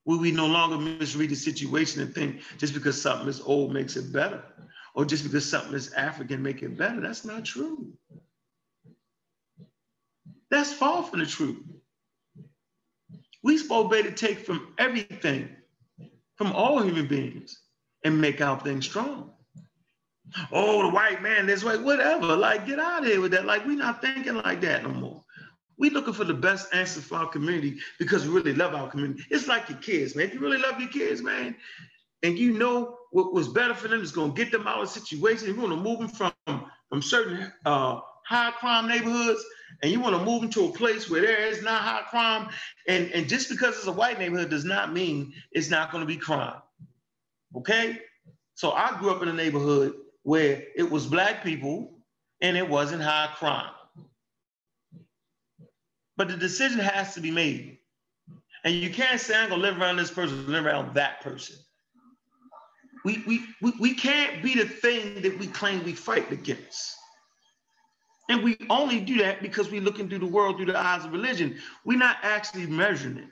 Where 0.03 0.19
we 0.19 0.31
no 0.31 0.45
longer 0.45 0.77
misread 0.77 1.31
the 1.31 1.35
situation 1.35 2.01
and 2.01 2.13
think 2.13 2.41
just 2.57 2.73
because 2.73 3.01
something 3.01 3.27
is 3.27 3.41
old 3.41 3.73
makes 3.73 3.95
it 3.95 4.13
better? 4.13 4.43
Or 4.93 5.03
just 5.03 5.23
because 5.23 5.49
something 5.49 5.73
is 5.73 5.91
African 5.93 6.41
make 6.41 6.61
it 6.61 6.77
better? 6.77 7.01
That's 7.01 7.25
not 7.25 7.43
true. 7.43 7.91
That's 10.49 10.71
far 10.71 11.03
from 11.03 11.19
the 11.19 11.25
truth. 11.25 11.63
We 13.43 13.57
supposed 13.57 13.91
to 13.91 14.11
take 14.11 14.39
from 14.39 14.73
everything, 14.77 15.49
from 16.35 16.53
all 16.53 16.81
human 16.81 17.07
beings, 17.07 17.59
and 18.03 18.21
make 18.21 18.41
our 18.41 18.59
things 18.59 18.85
strong. 18.85 19.34
Oh, 20.51 20.83
the 20.83 20.89
white 20.89 21.21
man 21.21 21.45
this 21.45 21.63
way, 21.63 21.77
whatever. 21.77 22.35
Like, 22.35 22.65
get 22.65 22.79
out 22.79 23.03
of 23.03 23.07
here 23.07 23.21
with 23.21 23.31
that. 23.31 23.45
Like, 23.45 23.65
we're 23.65 23.77
not 23.77 24.01
thinking 24.01 24.35
like 24.35 24.61
that 24.61 24.83
no 24.83 24.89
more. 24.89 25.23
We 25.77 25.89
looking 25.89 26.13
for 26.13 26.23
the 26.23 26.33
best 26.33 26.73
answer 26.73 27.01
for 27.01 27.15
our 27.15 27.27
community 27.27 27.77
because 27.99 28.25
we 28.25 28.33
really 28.33 28.53
love 28.53 28.73
our 28.73 28.89
community. 28.89 29.23
It's 29.29 29.47
like 29.47 29.69
your 29.69 29.77
kids, 29.79 30.15
man. 30.15 30.27
If 30.27 30.33
you 30.33 30.39
really 30.39 30.57
love 30.57 30.79
your 30.79 30.89
kids, 30.89 31.21
man, 31.21 31.55
and 32.23 32.37
you 32.37 32.57
know 32.57 32.97
what 33.11 33.33
was 33.33 33.49
better 33.49 33.73
for 33.73 33.87
them 33.87 34.01
is 34.01 34.11
going 34.11 34.33
to 34.33 34.43
get 34.43 34.51
them 34.51 34.67
out 34.67 34.81
of 34.81 34.93
the 34.93 34.99
situation. 34.99 35.47
You're 35.47 35.57
going 35.57 35.69
to 35.69 35.75
move 35.75 35.99
them 35.99 36.07
from 36.07 36.33
from 36.89 37.01
certain 37.01 37.51
uh, 37.65 37.99
high 38.25 38.51
crime 38.51 38.87
neighborhoods, 38.87 39.43
and 39.83 39.91
you 39.91 39.99
want 39.99 40.15
to 40.15 40.23
move 40.23 40.41
them 40.41 40.49
to 40.51 40.65
a 40.65 40.71
place 40.71 41.09
where 41.09 41.21
there 41.21 41.45
is 41.45 41.61
not 41.61 41.81
high 41.81 42.03
crime. 42.09 42.49
And 42.87 43.11
and 43.11 43.27
just 43.27 43.49
because 43.49 43.75
it's 43.75 43.87
a 43.87 43.91
white 43.91 44.17
neighborhood 44.17 44.49
does 44.49 44.65
not 44.65 44.93
mean 44.93 45.33
it's 45.51 45.69
not 45.69 45.91
going 45.91 46.01
to 46.01 46.07
be 46.07 46.17
crime. 46.17 46.61
Okay, 47.57 47.99
so 48.53 48.71
I 48.71 48.97
grew 48.99 49.11
up 49.11 49.21
in 49.21 49.27
a 49.27 49.33
neighborhood 49.33 49.93
where 50.25 50.63
it 50.75 50.89
was 50.89 51.05
black 51.05 51.43
people 51.43 51.93
and 52.41 52.57
it 52.57 52.67
wasn't 52.67 53.01
high 53.01 53.29
crime. 53.35 53.69
But 56.17 56.29
the 56.29 56.35
decision 56.35 56.79
has 56.79 57.13
to 57.13 57.21
be 57.21 57.29
made. 57.29 57.77
And 58.63 58.73
you 58.73 58.89
can't 58.89 59.21
say, 59.21 59.37
I'm 59.37 59.49
gonna 59.49 59.61
live 59.61 59.79
around 59.79 59.97
this 59.97 60.09
person, 60.09 60.51
live 60.51 60.65
around 60.65 60.95
that 60.95 61.21
person. 61.21 61.57
We, 63.03 63.23
we, 63.27 63.43
we, 63.61 63.73
we 63.79 63.93
can't 63.93 64.41
be 64.41 64.55
the 64.55 64.65
thing 64.65 65.21
that 65.21 65.37
we 65.37 65.45
claim 65.45 65.83
we 65.83 65.93
fight 65.93 66.31
against. 66.31 66.95
And 68.27 68.43
we 68.43 68.57
only 68.71 68.99
do 69.01 69.19
that 69.19 69.43
because 69.43 69.69
we're 69.69 69.79
looking 69.79 70.09
through 70.09 70.19
the 70.19 70.25
world 70.25 70.57
through 70.57 70.65
the 70.65 70.79
eyes 70.79 71.05
of 71.05 71.11
religion. 71.11 71.59
We're 71.85 71.99
not 71.99 72.17
actually 72.23 72.65
measuring 72.65 73.19
it. 73.19 73.29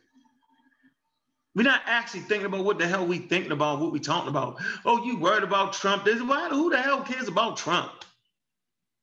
We're 1.56 1.64
not 1.64 1.82
actually 1.86 2.22
thinking 2.22 2.48
about 2.48 2.66
what 2.66 2.80
the 2.80 2.88
hell 2.88 3.06
we 3.06 3.20
thinking 3.20 3.52
about, 3.52 3.80
what 3.80 3.92
we 3.92 4.00
talking 4.00 4.30
about. 4.30 4.60
Oh, 4.86 5.04
you 5.04 5.18
worried 5.18 5.44
about 5.44 5.74
Trump? 5.74 6.04
This 6.04 6.22
why 6.22 6.50
who 6.50 6.72
the 6.72 6.82
hell 6.82 7.02
cares 7.04 7.28
about 7.28 7.58
Trump? 7.58 7.92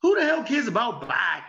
Who 0.03 0.17
the 0.17 0.25
hell 0.25 0.43
cares 0.43 0.67
about 0.67 1.09
Biden? 1.09 1.45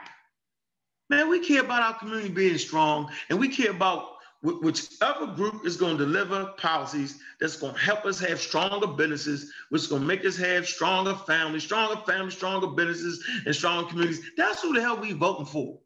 Man, 1.10 1.30
we 1.30 1.46
care 1.46 1.62
about 1.62 1.82
our 1.82 2.00
community 2.00 2.30
being 2.30 2.58
strong, 2.58 3.10
and 3.30 3.40
we 3.40 3.50
care 3.50 3.72
about 3.72 4.18
whichever 4.44 5.28
group 5.28 5.66
is 5.66 5.78
going 5.78 5.98
to 5.98 6.06
deliver 6.06 6.46
policies 6.58 7.20
that's 7.40 7.58
going 7.58 7.74
to 7.74 7.80
help 7.80 8.06
us 8.06 8.20
have 8.20 8.40
stronger 8.40 8.88
businesses, 8.88 9.52
which 9.70 9.84
is 9.84 9.88
going 9.88 10.02
to 10.02 10.08
make 10.08 10.26
us 10.26 10.38
have 10.38 10.68
stronger 10.68 11.16
families, 11.28 11.64
stronger 11.64 12.02
families, 12.08 12.34
stronger 12.34 12.68
businesses, 12.68 13.24
and 13.46 13.56
stronger 13.56 13.90
communities. 13.90 14.22
That's 14.38 14.62
who 14.62 14.74
the 14.74 14.82
hell 14.82 15.00
we 15.00 15.12
voting 15.14 15.46
for. 15.46 15.80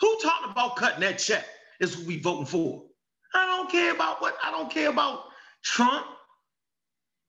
Who 0.00 0.18
talking 0.22 0.50
about 0.50 0.76
cutting 0.76 1.00
that 1.00 1.18
check 1.18 1.46
is 1.80 1.94
who 1.94 2.06
we 2.06 2.20
voting 2.20 2.46
for. 2.46 2.84
Don't 3.66 3.72
care 3.72 3.94
about 3.94 4.22
what, 4.22 4.36
I 4.44 4.52
don't 4.52 4.70
care 4.70 4.90
about 4.90 5.24
Trump, 5.64 6.06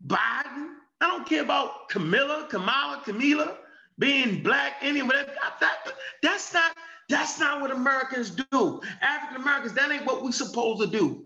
Biden. 0.05 0.75
I 1.01 1.07
don't 1.07 1.27
care 1.27 1.41
about 1.41 1.89
Camilla, 1.89 2.45
Kamala, 2.47 3.01
Camila 3.03 3.55
being 3.97 4.43
black, 4.43 4.73
any 4.81 5.01
whatever. 5.01 5.31
That, 5.59 5.93
that's 6.21 6.53
not 6.53 6.77
that's 7.09 7.39
not 7.39 7.61
what 7.61 7.71
Americans 7.71 8.29
do. 8.29 8.81
African 9.01 9.41
Americans, 9.41 9.73
that 9.73 9.91
ain't 9.91 10.05
what 10.05 10.21
we 10.21 10.31
supposed 10.31 10.81
to 10.81 10.87
do. 10.87 11.25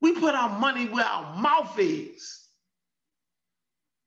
We 0.00 0.12
put 0.12 0.36
our 0.36 0.56
money 0.60 0.86
where 0.86 1.04
our 1.04 1.36
mouth 1.36 1.76
is. 1.80 2.46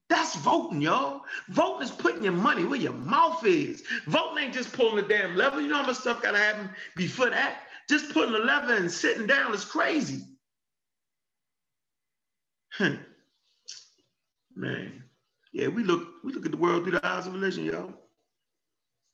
That's 0.08 0.36
voting, 0.38 0.82
y'all. 0.82 1.24
Voting 1.50 1.84
is 1.84 1.92
putting 1.92 2.24
your 2.24 2.34
money 2.34 2.64
where 2.64 2.80
your 2.80 2.94
mouth 2.94 3.46
is. 3.46 3.84
Voting 4.08 4.46
ain't 4.46 4.54
just 4.54 4.72
pulling 4.72 4.96
the 4.96 5.02
damn 5.02 5.36
lever. 5.36 5.60
You 5.60 5.68
know 5.68 5.82
how 5.82 5.88
much 5.88 5.98
stuff 5.98 6.22
gotta 6.22 6.38
happen 6.38 6.70
before 6.96 7.32
that? 7.32 7.64
Just 7.90 8.12
putting 8.12 8.34
the 8.34 8.40
lever 8.40 8.74
and 8.76 8.92
sitting 8.92 9.28
down 9.28 9.54
is 9.54 9.66
crazy. 9.66 10.24
Man. 14.56 15.04
Yeah, 15.54 15.68
we 15.70 15.84
look 15.84 16.08
we 16.24 16.34
look 16.34 16.46
at 16.46 16.52
the 16.52 16.58
world 16.58 16.84
through 16.84 16.94
the 16.94 17.06
eyes 17.06 17.28
of 17.28 17.34
religion, 17.34 17.64
yo. 17.66 17.94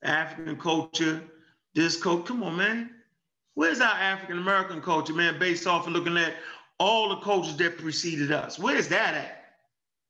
African 0.03 0.57
culture, 0.57 1.21
this 1.75 2.01
culture. 2.01 2.23
Come 2.23 2.43
on, 2.43 2.57
man. 2.57 2.89
Where's 3.53 3.81
our 3.81 3.93
African 3.93 4.39
American 4.39 4.81
culture, 4.81 5.13
man, 5.13 5.38
based 5.38 5.67
off 5.67 5.86
of 5.86 5.93
looking 5.93 6.17
at 6.17 6.34
all 6.79 7.10
the 7.10 7.17
cultures 7.17 7.57
that 7.57 7.77
preceded 7.77 8.31
us? 8.31 8.57
Where's 8.57 8.88
that 8.88 9.13
at? 9.13 9.38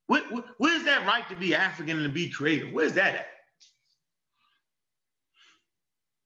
Where, 0.07 0.21
where, 0.29 0.43
where's 0.57 0.83
that 0.83 1.05
right 1.05 1.27
to 1.29 1.35
be 1.35 1.55
African 1.55 1.97
and 1.97 2.05
to 2.05 2.13
be 2.13 2.29
creative? 2.29 2.71
Where's 2.71 2.93
that 2.93 3.15
at? 3.15 3.27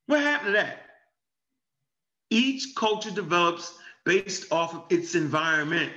What 0.07 0.21
happened 0.21 0.49
to 0.49 0.51
that? 0.53 0.84
Each 2.35 2.75
culture 2.75 3.11
develops 3.11 3.77
based 4.03 4.51
off 4.51 4.75
of 4.75 4.83
its 4.89 5.15
environment. 5.15 5.89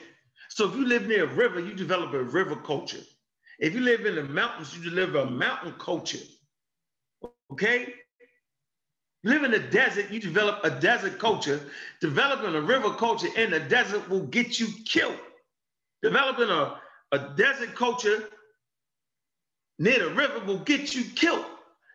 So 0.48 0.68
if 0.68 0.76
you 0.76 0.86
live 0.86 1.08
near 1.08 1.24
a 1.24 1.34
river, 1.34 1.58
you 1.58 1.74
develop 1.74 2.14
a 2.14 2.22
river 2.22 2.54
culture. 2.54 3.02
If 3.58 3.74
you 3.74 3.80
live 3.80 4.06
in 4.06 4.14
the 4.14 4.22
mountains, 4.22 4.72
you 4.76 4.88
deliver 4.88 5.18
a 5.18 5.28
mountain 5.28 5.74
culture. 5.80 6.24
Okay? 7.50 7.92
Live 9.24 9.42
in 9.42 9.50
the 9.50 9.58
desert, 9.58 10.12
you 10.12 10.20
develop 10.20 10.60
a 10.62 10.70
desert 10.70 11.18
culture. 11.18 11.60
Developing 12.00 12.54
a 12.54 12.60
river 12.60 12.90
culture 12.90 13.30
in 13.36 13.50
the 13.50 13.58
desert 13.58 14.08
will 14.08 14.26
get 14.26 14.60
you 14.60 14.68
killed. 14.84 15.18
Developing 16.04 16.50
a, 16.50 16.80
a 17.10 17.34
desert 17.36 17.74
culture 17.74 18.28
near 19.80 19.98
the 19.98 20.14
river 20.14 20.38
will 20.46 20.60
get 20.60 20.94
you 20.94 21.02
killed. 21.16 21.46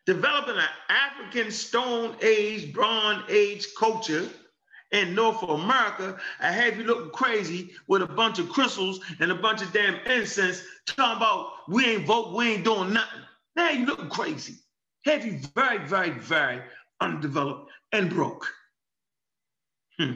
Developing 0.06 0.58
an 0.58 0.68
African 0.90 1.52
Stone 1.52 2.18
Age, 2.22 2.74
Bronze 2.74 3.24
Age 3.30 3.68
culture 3.78 4.28
in 4.92 5.16
North 5.16 5.42
America, 5.44 6.18
I 6.40 6.52
have 6.52 6.78
you 6.78 6.84
looking 6.84 7.12
crazy 7.12 7.72
with 7.88 8.02
a 8.02 8.08
bunch 8.08 8.38
of 8.40 8.50
crystals 8.50 9.00
and 9.20 9.32
a 9.32 9.36
bunch 9.36 9.62
of 9.62 9.72
damn 9.72 9.96
incense, 10.06 10.62
talking 10.86 11.18
about 11.18 11.52
we 11.70 11.86
ain't 11.86 12.06
vote, 12.06 12.34
we 12.34 12.54
ain't 12.54 12.66
doing 12.66 12.94
nothing. 12.94 13.22
Now 13.56 13.70
you 13.70 13.86
looking 13.86 14.10
crazy. 14.10 14.56
Have 15.06 15.26
you 15.26 15.40
very, 15.56 15.86
very, 15.86 16.12
very 16.12 16.62
undeveloped 17.04 17.72
and 17.92 18.10
broke. 18.10 18.48
Hmm. 19.98 20.14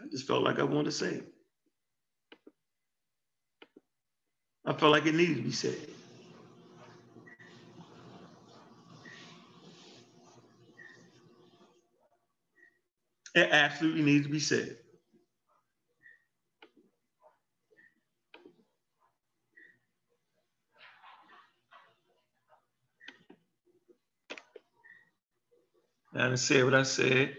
I 0.00 0.08
just 0.10 0.26
felt 0.26 0.42
like 0.42 0.58
I 0.58 0.62
wanted 0.62 0.86
to 0.86 0.92
say 0.92 1.08
it. 1.14 1.28
I 4.64 4.72
felt 4.72 4.92
like 4.92 5.06
it 5.06 5.14
needed 5.14 5.36
to 5.36 5.42
be 5.42 5.52
said. 5.52 5.76
It 13.34 13.50
absolutely 13.52 14.02
needs 14.02 14.26
to 14.26 14.32
be 14.32 14.40
said. 14.40 14.76
I 26.14 26.34
said 26.36 26.64
what 26.64 26.74
I 26.74 26.84
said. 26.84 27.36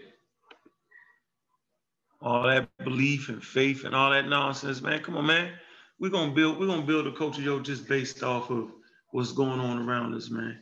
All 2.22 2.44
that 2.44 2.68
belief 2.84 3.28
and 3.30 3.42
faith 3.44 3.84
and 3.84 3.94
all 3.94 4.10
that 4.10 4.28
nonsense, 4.28 4.82
man. 4.82 5.02
Come 5.02 5.16
on, 5.18 5.26
man. 5.26 5.52
We're 6.00 6.10
gonna 6.10 6.32
build, 6.32 6.60
we're 6.60 6.66
gonna 6.68 6.82
build 6.86 7.06
a 7.06 7.12
culture, 7.12 7.42
yo, 7.42 7.60
just 7.60 7.88
based 7.88 8.22
off 8.24 8.50
of 8.50 8.70
what's 9.12 9.32
going 9.32 9.60
on 9.60 9.88
around 9.88 10.14
us, 10.14 10.30
man. 10.30 10.60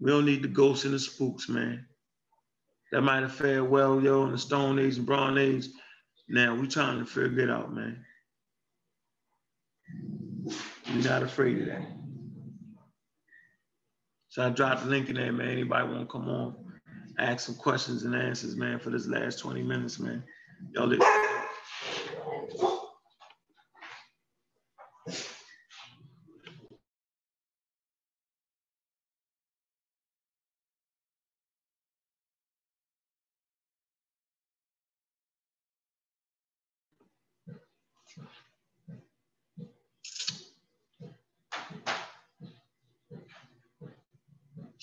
We 0.00 0.10
don't 0.12 0.26
need 0.26 0.42
the 0.42 0.48
ghosts 0.48 0.86
and 0.86 0.94
the 0.94 1.00
spooks, 1.00 1.48
man 1.48 1.86
that 2.92 3.02
might 3.02 3.22
have 3.22 3.34
fared 3.34 3.68
well, 3.68 4.00
yo, 4.00 4.24
in 4.24 4.32
the 4.32 4.38
Stone 4.38 4.78
Age 4.78 4.96
and 4.96 5.06
Bronze 5.06 5.38
Age. 5.38 5.66
Now 6.28 6.54
we 6.54 6.66
trying 6.66 6.98
to 6.98 7.04
figure 7.04 7.44
it 7.44 7.50
out, 7.50 7.74
man. 7.74 8.04
We're 10.44 11.02
not 11.02 11.22
afraid 11.22 11.60
of 11.60 11.66
that. 11.66 11.82
So 14.28 14.46
I 14.46 14.50
dropped 14.50 14.84
the 14.84 14.90
link 14.90 15.08
in 15.08 15.16
there, 15.16 15.32
man. 15.32 15.48
Anybody 15.48 15.88
want 15.88 16.00
to 16.00 16.06
come 16.06 16.28
on, 16.28 16.54
ask 17.18 17.46
some 17.46 17.56
questions 17.56 18.04
and 18.04 18.14
answers, 18.14 18.54
man, 18.56 18.78
for 18.78 18.90
this 18.90 19.06
last 19.06 19.40
20 19.40 19.62
minutes, 19.62 19.98
man. 19.98 20.22
Y'all 20.72 20.88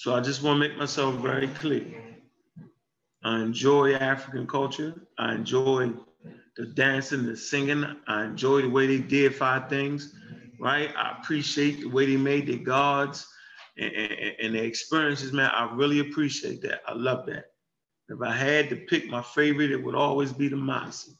So 0.08 0.16
I 0.16 0.22
just 0.22 0.42
want 0.42 0.56
to 0.56 0.70
make 0.70 0.78
myself 0.78 1.16
very 1.16 1.50
clear. 1.50 1.84
I 3.26 3.42
enjoy 3.42 3.94
African 3.94 4.48
culture. 4.48 4.96
I 5.18 5.34
enjoy 5.36 5.92
the 6.56 6.68
dancing, 6.68 7.26
the 7.26 7.36
singing. 7.36 7.84
I 8.08 8.24
enjoy 8.24 8.62
the 8.62 8.70
way 8.70 8.88
they 8.88 9.00
deify 9.00 9.68
things, 9.68 10.16
right? 10.62 10.92
I 10.96 11.18
appreciate 11.20 11.82
the 11.82 11.90
way 11.90 12.06
they 12.06 12.16
made 12.16 12.48
their 12.48 12.56
gods 12.56 13.28
and, 13.78 13.92
and, 13.92 14.36
and 14.44 14.56
their 14.56 14.64
experiences, 14.64 15.34
man. 15.34 15.52
I 15.54 15.76
really 15.76 16.00
appreciate 16.00 16.62
that. 16.62 16.84
I 16.88 16.94
love 16.94 17.26
that. 17.26 17.48
If 18.08 18.22
I 18.22 18.32
had 18.32 18.70
to 18.70 18.78
pick 18.78 19.10
my 19.10 19.22
favorite, 19.22 19.72
it 19.72 19.84
would 19.84 19.96
always 19.96 20.32
be 20.32 20.48
the 20.48 20.56
Maasai. 20.56 21.18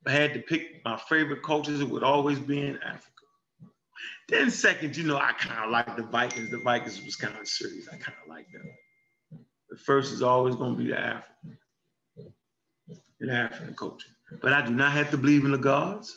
If 0.00 0.06
I 0.06 0.10
had 0.10 0.32
to 0.32 0.40
pick 0.40 0.82
my 0.86 0.96
favorite 0.96 1.42
cultures, 1.42 1.82
it 1.82 1.90
would 1.90 2.02
always 2.02 2.38
be 2.38 2.62
in 2.62 2.78
Africa. 2.78 3.13
Then 4.28 4.50
second, 4.50 4.96
you 4.96 5.04
know, 5.04 5.18
I 5.18 5.32
kind 5.32 5.64
of 5.64 5.70
like 5.70 5.96
the 5.96 6.02
Vikings. 6.02 6.50
The 6.50 6.58
Vikings 6.58 7.04
was 7.04 7.16
kind 7.16 7.36
of 7.38 7.46
serious. 7.46 7.88
I 7.88 7.96
kind 7.96 8.16
of 8.22 8.28
like 8.28 8.50
them. 8.52 8.62
The 9.70 9.76
first 9.76 10.12
is 10.12 10.22
always 10.22 10.54
going 10.56 10.76
to 10.76 10.82
be 10.82 10.88
the 10.90 10.98
African, 10.98 11.58
the 13.20 13.32
African 13.32 13.74
culture. 13.74 14.08
But 14.40 14.52
I 14.52 14.64
do 14.64 14.72
not 14.72 14.92
have 14.92 15.10
to 15.10 15.18
believe 15.18 15.44
in 15.44 15.52
the 15.52 15.58
gods. 15.58 16.16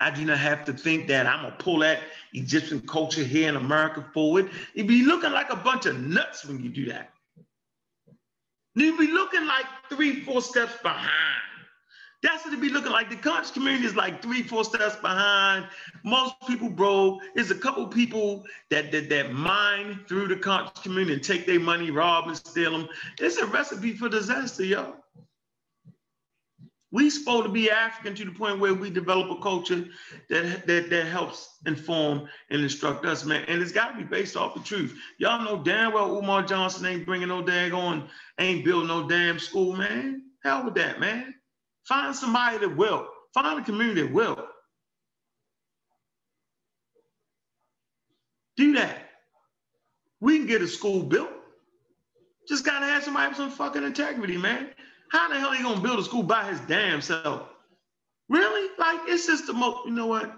I 0.00 0.10
do 0.10 0.24
not 0.24 0.38
have 0.38 0.64
to 0.64 0.72
think 0.72 1.06
that 1.08 1.26
I'm 1.26 1.42
gonna 1.42 1.56
pull 1.58 1.78
that 1.78 2.00
Egyptian 2.32 2.80
culture 2.80 3.22
here 3.22 3.48
in 3.48 3.54
America 3.54 4.04
forward. 4.12 4.50
You'd 4.74 4.88
be 4.88 5.04
looking 5.04 5.30
like 5.30 5.50
a 5.50 5.56
bunch 5.56 5.86
of 5.86 6.00
nuts 6.00 6.44
when 6.44 6.60
you 6.60 6.70
do 6.70 6.86
that. 6.86 7.10
You'd 8.74 8.98
be 8.98 9.06
looking 9.06 9.46
like 9.46 9.66
three, 9.88 10.20
four 10.20 10.42
steps 10.42 10.74
behind. 10.82 11.41
That's 12.22 12.44
what 12.44 12.54
it 12.54 12.60
be 12.60 12.68
looking 12.68 12.92
like. 12.92 13.10
The 13.10 13.16
conscious 13.16 13.50
community 13.50 13.84
is 13.84 13.96
like 13.96 14.22
three, 14.22 14.42
four 14.44 14.64
steps 14.64 14.94
behind. 14.96 15.66
Most 16.04 16.34
people 16.46 16.70
broke. 16.70 17.20
There's 17.34 17.50
a 17.50 17.56
couple 17.56 17.86
people 17.88 18.44
that, 18.70 18.92
that 18.92 19.08
that 19.08 19.32
mine 19.32 20.00
through 20.06 20.28
the 20.28 20.36
conscious 20.36 20.78
community 20.80 21.14
and 21.14 21.22
take 21.22 21.46
their 21.46 21.58
money, 21.58 21.90
rob 21.90 22.28
and 22.28 22.36
steal 22.36 22.78
them. 22.78 22.88
It's 23.18 23.38
a 23.38 23.46
recipe 23.46 23.94
for 23.94 24.08
disaster, 24.08 24.64
y'all. 24.64 24.94
We 26.92 27.08
supposed 27.08 27.46
to 27.46 27.52
be 27.52 27.70
African 27.70 28.14
to 28.16 28.24
the 28.26 28.32
point 28.32 28.60
where 28.60 28.74
we 28.74 28.90
develop 28.90 29.30
a 29.30 29.42
culture 29.42 29.86
that, 30.28 30.66
that, 30.66 30.90
that 30.90 31.06
helps 31.06 31.56
inform 31.64 32.28
and 32.50 32.62
instruct 32.62 33.04
us, 33.06 33.24
man. 33.24 33.44
And 33.48 33.62
it's 33.62 33.72
got 33.72 33.92
to 33.92 33.96
be 33.96 34.04
based 34.04 34.36
off 34.36 34.54
the 34.54 34.60
truth. 34.60 34.96
Y'all 35.18 35.42
know 35.42 35.62
damn 35.62 35.94
well 35.94 36.18
Umar 36.18 36.42
Johnson 36.42 36.84
ain't 36.84 37.06
bringing 37.06 37.28
no 37.28 37.42
daggone, 37.42 38.06
ain't 38.38 38.64
building 38.64 38.88
no 38.88 39.08
damn 39.08 39.38
school, 39.38 39.74
man. 39.74 40.22
Hell 40.44 40.66
with 40.66 40.74
that, 40.74 41.00
man. 41.00 41.34
Find 41.88 42.14
somebody 42.14 42.58
that 42.58 42.76
will. 42.76 43.08
Find 43.34 43.60
a 43.60 43.64
community 43.64 44.02
that 44.02 44.12
will. 44.12 44.46
Do 48.56 48.74
that. 48.74 48.98
We 50.20 50.38
can 50.38 50.46
get 50.46 50.62
a 50.62 50.68
school 50.68 51.02
built. 51.02 51.30
Just 52.48 52.64
gotta 52.64 52.86
have 52.86 53.04
somebody 53.04 53.28
with 53.28 53.38
some 53.38 53.50
fucking 53.50 53.84
integrity, 53.84 54.36
man. 54.36 54.70
How 55.10 55.28
the 55.28 55.38
hell 55.38 55.50
are 55.50 55.56
you 55.56 55.62
gonna 55.64 55.80
build 55.80 55.98
a 55.98 56.04
school 56.04 56.22
by 56.22 56.44
his 56.50 56.60
damn 56.62 57.00
self? 57.00 57.48
Really? 58.28 58.70
Like 58.78 59.00
it's 59.08 59.26
just 59.26 59.46
the 59.46 59.52
most, 59.52 59.86
you 59.86 59.92
know 59.92 60.06
what? 60.06 60.32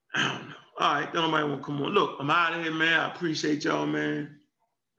I 0.16 0.28
don't 0.38 0.48
know. 0.50 0.54
All 0.80 0.94
right, 0.94 1.12
don't 1.14 1.24
nobody 1.30 1.44
want 1.48 1.62
to 1.62 1.66
come 1.66 1.82
on. 1.82 1.92
Look, 1.92 2.16
I'm 2.20 2.30
out 2.30 2.54
of 2.54 2.62
here, 2.64 2.72
man. 2.72 3.00
I 3.00 3.14
appreciate 3.14 3.64
y'all, 3.64 3.86
man. 3.86 4.38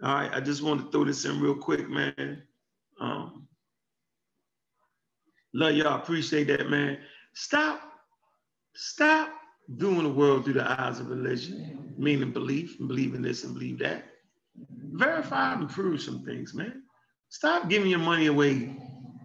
All 0.04 0.16
right, 0.16 0.32
I 0.34 0.42
just 0.42 0.64
want 0.64 0.82
to 0.86 0.92
throw 0.92 1.06
this 1.06 1.26
in 1.26 1.42
real 1.42 1.56
quick, 1.56 1.90
man. 1.90 2.44
Um, 3.02 3.49
Love 5.54 5.76
y'all. 5.76 5.96
Appreciate 6.00 6.48
that, 6.48 6.70
man. 6.70 6.98
Stop. 7.34 7.82
Stop 8.76 9.32
doing 9.78 10.04
the 10.04 10.10
world 10.10 10.44
through 10.44 10.54
the 10.54 10.82
eyes 10.82 11.00
of 11.00 11.10
religion, 11.10 11.94
meaning 11.98 12.32
belief 12.32 12.80
and 12.80 12.88
believing 12.88 13.22
this 13.22 13.44
and 13.44 13.54
believe 13.54 13.80
that. 13.80 14.06
Verify 14.94 15.54
and 15.54 15.70
prove 15.70 16.02
some 16.02 16.24
things, 16.24 16.54
man. 16.54 16.84
Stop 17.30 17.70
giving 17.70 17.90
your 17.90 18.00
money 18.00 18.28
away 18.28 18.76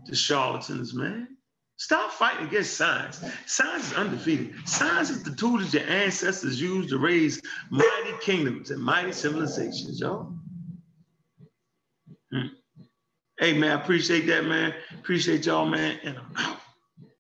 to 0.06 0.14
charlatans, 0.14 0.94
man. 0.94 1.28
Stop 1.76 2.12
fighting 2.12 2.46
against 2.46 2.76
science. 2.76 3.24
Science 3.46 3.90
is 3.90 3.96
undefeated. 3.96 4.54
Science 4.68 5.10
is 5.10 5.22
the 5.22 5.34
tool 5.34 5.58
that 5.58 5.72
your 5.72 5.82
ancestors 5.88 6.60
used 6.60 6.90
to 6.90 6.98
raise 6.98 7.40
mighty 7.70 8.12
kingdoms 8.20 8.70
and 8.70 8.82
mighty 8.82 9.12
civilizations, 9.12 9.98
y'all. 9.98 10.32
Hmm. 12.32 12.46
Hey, 13.44 13.52
man, 13.52 13.78
appreciate 13.78 14.26
that, 14.28 14.46
man. 14.46 14.72
Appreciate 14.94 15.44
y'all, 15.44 15.66
man. 15.66 16.00
And 16.02 16.16
I'm 16.16 16.32
out. 16.38 16.63